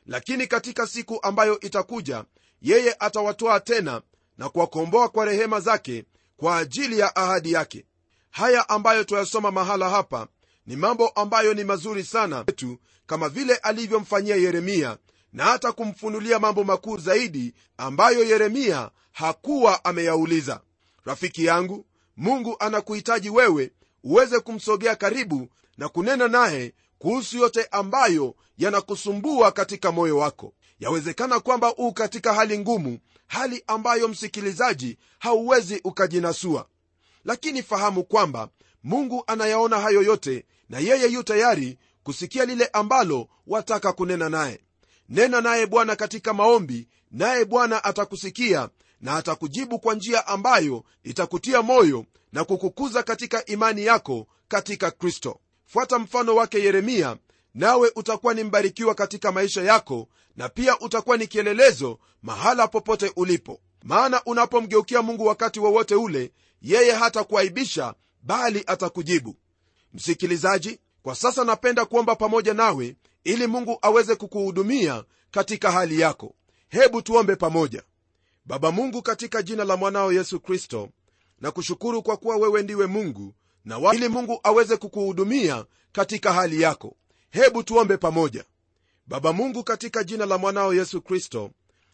Lakini 0.07 0.47
katika 0.47 0.87
siku 0.87 1.19
ambayo 1.23 1.61
itakuja 1.61 2.25
yeye 2.63 2.97
atawatoa 2.99 3.61
tena 3.61 4.03
na 4.39 4.49
kuwakomboa 4.49 5.09
kwa 5.09 5.25
rehema 5.25 5.61
zake 5.61 6.05
kwa 6.37 6.59
ajili 6.59 6.99
ya 6.99 7.17
ahadi 7.17 7.53
yake. 7.53 7.85
Haya 8.31 8.69
ambayo 8.69 9.05
twayasoma 9.05 9.51
mahala 9.51 9.91
hapa 9.91 10.27
ni 10.67 10.77
mambo 10.77 11.09
ambayo 11.09 11.55
ni 11.55 11.65
mazuri 11.65 12.05
sana 12.05 12.45
etu 12.47 12.79
kama 13.07 13.29
vile 13.29 13.57
alivyomfanyia 13.57 14.37
yeremia 14.37 14.99
na 15.33 15.45
hata 15.45 15.73
kumfunulia 15.73 16.39
mambo 16.39 16.65
makuu 16.65 16.99
zaidi 16.99 17.55
ambayo 17.77 18.25
yeremia 18.25 18.91
hakuwa 19.13 19.85
ameyauliza. 19.85 20.61
Rafiki 21.05 21.45
yangu 21.45 21.87
mungu 22.19 22.57
anakuhitaji 22.59 23.31
wewe 23.31 23.71
uweze 24.05 24.41
kumsogea 24.41 24.97
karibu 24.97 25.49
na 25.77 25.89
kunena 25.89 26.29
naye 26.29 26.75
kuhusu 26.99 27.39
yote 27.39 27.65
ambayo 27.71 28.35
yanakusumbua 28.59 29.53
katika 29.53 29.93
moyo 29.93 30.19
wako. 30.19 30.53
Yawezekana 30.81 31.41
kwamba 31.41 31.75
u 31.77 31.93
katika 31.93 32.35
hali 32.35 32.59
ngumu 32.59 32.99
hali 33.27 33.65
ambayo 33.67 34.09
msikilizaji 34.09 34.99
hauwezi 35.19 35.81
ukajinasua. 35.85 36.67
Lakini 37.25 37.63
fahamu 37.63 38.05
kwamba 38.05 38.49
mungu 38.85 39.25
anayaona 39.27 39.81
hayo 39.81 40.03
yote 40.03 40.45
na 40.69 40.79
yeye 40.79 41.07
yu 41.13 41.23
tayari 41.23 41.79
kusikia 42.03 42.45
lile 42.45 42.67
ambalo 42.73 43.29
wataka 43.47 43.93
kunena 43.93 44.29
naye. 44.29 44.61
Nena 45.09 45.41
naye 45.41 45.67
bwana 45.67 45.97
katika 45.97 46.35
maombi 46.35 46.89
naye 47.11 47.45
bwana 47.45 47.85
atakusikia 47.85 48.69
na 49.01 49.17
atakujibu 49.17 49.79
kwa 49.79 49.95
njia 49.95 50.27
ambayo 50.27 50.85
itakutia 51.03 51.63
moyo 51.63 52.05
na 52.33 52.45
kukukuza 52.45 53.03
katika 53.03 53.45
imani 53.47 53.85
yako 53.85 54.27
katika 54.49 54.91
kristo. 54.91 55.41
Fuata 55.67 55.99
mfano 55.99 56.35
wake 56.35 56.59
yeremia 56.65 57.17
nawe 57.55 57.93
utakuwa 57.97 58.35
ni 58.35 58.45
mbarikiwa 58.45 58.95
katika 58.95 59.33
maisha 59.33 59.63
yako 59.63 60.09
na 60.37 60.49
pia 60.49 60.79
utakuwa 60.79 61.17
ni 61.17 61.27
kielelezo 61.27 61.99
mahala 62.23 62.69
popote 62.69 63.13
ulipo. 63.17 63.61
Maana 63.83 64.23
unapomgeukia 64.25 65.03
mungu 65.03 65.27
wakati 65.27 65.61
wowote 65.61 65.95
wa 65.95 66.03
ule 66.03 66.33
yeye 66.63 66.93
hatakuaibisha 66.93 67.95
bali 68.23 68.65
atakujibu. 68.67 69.37
Msikilizaji 69.95 70.79
kwa 71.03 71.15
sasa 71.15 71.45
napenda 71.45 71.85
kuomba 71.85 72.17
pamoja 72.17 72.55
nawe 72.55 72.97
ili 73.25 73.47
mungu 73.47 73.79
aweze 73.83 74.15
kukuhudumia 74.15 75.05
katika 75.31 75.73
hali 75.73 76.01
yako. 76.01 76.35
Hebu 76.69 77.03
tuombe 77.03 77.37
pamoja 77.37 77.83
baba 78.49 78.73
mungu 78.73 79.03
katika 79.03 79.43
jina 79.43 79.65
la 79.65 79.77
mwanao 79.77 80.13
yesu 80.13 80.41
kristo 80.41 80.89
na 81.41 81.51
kushukuru 81.51 82.03
kwa 82.03 82.17
kuwa 82.17 82.37
wewe 82.37 82.63
ndiwe 82.63 82.87
mungu 82.87 83.35
na 83.65 83.79
wa... 83.79 83.95
ili 83.95 84.09
mungu 84.09 84.41
aweze 84.43 84.77
kukuhudumia 84.77 85.65
katika 85.93 86.33
hali 86.33 86.61
yako. 86.63 86.97
Hebu 87.31 87.63
tuombe 87.63 87.97
pamoja. 87.97 88.45
Baba 89.07 89.33
mungu 89.33 89.65
katika 89.65 90.05
jina 90.05 90.27
la 90.27 90.39
mwanao 90.39 90.75
yesu 90.75 91.03
kristo 91.03 91.51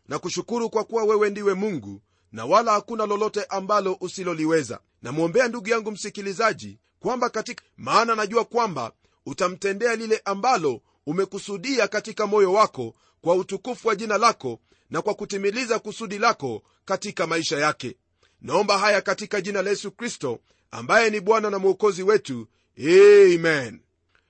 na 0.08 0.18
kushukuru 0.18 0.70
kwa 0.70 0.84
kuwa 0.84 1.04
wewe 1.04 1.30
ndiwe 1.30 1.54
mungu 1.54 2.00
na 2.32 2.44
wala 2.44 2.72
hakuna 2.72 3.06
lolote 3.06 3.44
ambalo 3.44 3.96
usiloliweza. 4.00 4.80
Namwombea 5.02 5.48
ndugu 5.48 5.68
yangu 5.68 5.90
msikilizaji 5.90 6.78
kwamba 7.00 7.30
katika 7.30 7.64
maana 7.76 8.14
najua 8.14 8.44
kwamba 8.44 8.92
utamtendea 9.26 9.96
lile 9.96 10.22
ambalo 10.24 10.80
umekusudia 11.06 11.88
katika 11.88 12.26
moyo 12.26 12.52
wako 12.52 12.94
kwa 13.20 13.34
utukufu 13.34 13.88
wa 13.88 13.96
jina 13.96 14.18
lako 14.18 14.58
na 14.94 15.02
kwa 15.02 15.14
kutimiliza 15.14 15.78
kusudi 15.78 16.18
lako 16.18 16.62
katika 16.85 17.26
maisha 17.26 17.59
yake. 17.59 17.96
Naomba 18.40 18.78
haya 18.78 19.00
katika 19.00 19.40
jina 19.40 19.62
la 19.62 19.70
yesu 19.70 19.92
kristo 19.92 20.40
ambaye 20.70 21.11
ni 21.11 21.20
bwana 21.20 21.50
na 21.50 21.59
mwokozi 21.59 22.02
wetu. 22.02 22.48
Amen. 22.78 23.80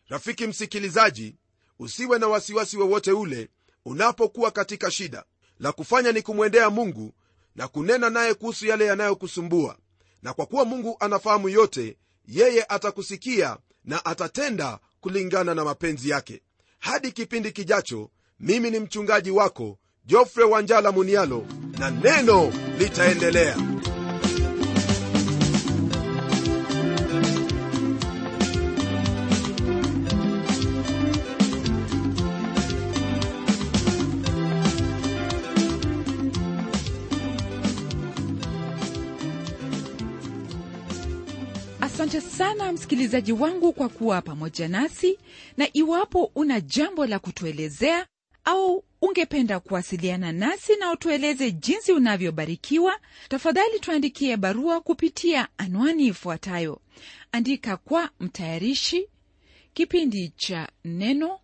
Rafiki 0.08 0.46
msikilizaji 0.46 1.36
usiwe 1.78 2.18
na 2.18 2.28
wasiwasi 2.28 2.76
wowote 2.76 3.12
ule 3.12 3.48
unapokuwa 3.84 4.50
katika 4.50 4.90
shida. 4.90 5.24
La 5.58 5.72
kufanya 5.72 6.12
ni 6.12 6.22
kumwendea 6.22 6.70
mungu 6.70 7.14
na 7.56 7.68
kunena 7.68 8.10
naye 8.10 8.34
kuhusu 8.34 8.66
yale 8.66 8.84
yanayokusumbua. 8.84 9.78
Na 10.22 10.32
kwa 10.34 10.46
kuwa 10.46 10.64
mungu 10.64 10.96
anafahamu 11.00 11.48
yote 11.48 11.96
yeye 12.28 12.64
atakusikia 12.68 13.56
na 13.84 14.04
atatenda 14.04 14.78
kulingana 15.00 15.54
na 15.54 15.64
mapenzi 15.64 16.10
yake. 16.10 16.42
Hadi 16.78 17.12
kipindi 17.12 17.52
kijacho 17.52 18.10
mimi 18.40 18.70
ni 18.70 18.78
mchungaji 18.80 19.30
wako 19.30 19.78
jofre 20.06 20.44
wanjala 20.44 20.92
munialo 20.92 21.46
na 21.78 21.90
neno 21.90 22.52
litaendelea. 22.78 23.56
Asante 41.80 42.20
sana 42.20 42.72
msikilizaji 42.72 43.32
wangu 43.32 43.72
kwa 43.72 43.88
kuwa 43.88 44.22
pamoja 44.22 44.68
nasi 44.68 45.18
na 45.56 45.68
iwapo 45.72 46.30
una 46.34 46.60
jambo 46.60 47.06
la 47.06 47.18
kutuelezea 47.18 48.06
au 48.44 48.84
ungependa 49.02 49.60
kuwasiliana 49.60 50.32
nasi 50.32 50.76
na 50.76 50.92
utueleze 50.92 51.50
jinsi 51.52 51.92
unavyobarikiwa? 51.92 52.98
Tafadhali 53.28 53.80
tuandikie 53.80 54.36
barua 54.36 54.80
kupitia 54.80 55.48
anwani 55.58 56.06
ifuatayo. 56.06 56.80
Andika 57.32 57.76
kwa 57.76 58.10
mtayarishi 58.20 59.08
kipindi 59.74 60.28
cha 60.36 60.68
neno 60.84 61.40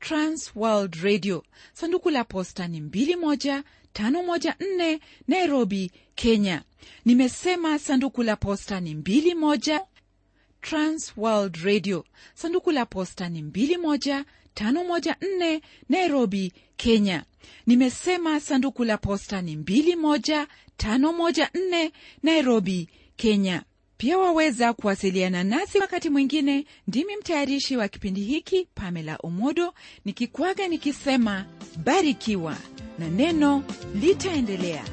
transworld 0.00 0.94
radio. 0.94 1.44
Sanduku 1.72 2.10
la 2.10 2.24
posta 2.24 2.68
ni 2.68 2.80
21514 2.80 4.98
nairobi 5.28 5.92
kenya. 6.14 6.62
Nimesema 7.04 7.78
sanduku 7.78 8.22
la 8.22 8.36
posta 8.36 8.80
ni 8.80 8.94
21 8.94 9.80
trans 10.60 11.12
radio. 11.64 12.04
Sanduku 12.34 12.70
la 12.70 12.86
posta 12.86 13.28
ni 13.28 13.42
21514 14.56 15.60
nairobi 15.88 16.52
kenya. 16.76 17.24
Nimesema 17.66 18.40
sanduku 18.40 18.84
la 18.84 18.98
posta 18.98 19.42
ni 19.42 19.56
21514 19.56 21.90
nairobi 22.22 22.88
kenya. 23.16 23.62
Pia 23.96 24.18
waweza 24.18 24.72
kuwasiliana 24.72 25.44
nasi 25.44 25.78
wakati 25.78 26.10
mwingine. 26.10 26.64
Ndimi 26.88 27.16
mtayarishi 27.16 27.76
wa 27.76 27.88
kipindi 27.88 28.20
hiki 28.20 28.68
pamela 28.74 29.16
omodo 29.22 29.74
nikikwaga 30.04 30.68
nikisema 30.68 31.44
barikiwa 31.84 32.56
na 32.98 33.08
neno 33.08 33.64
litaendelea 34.00 34.84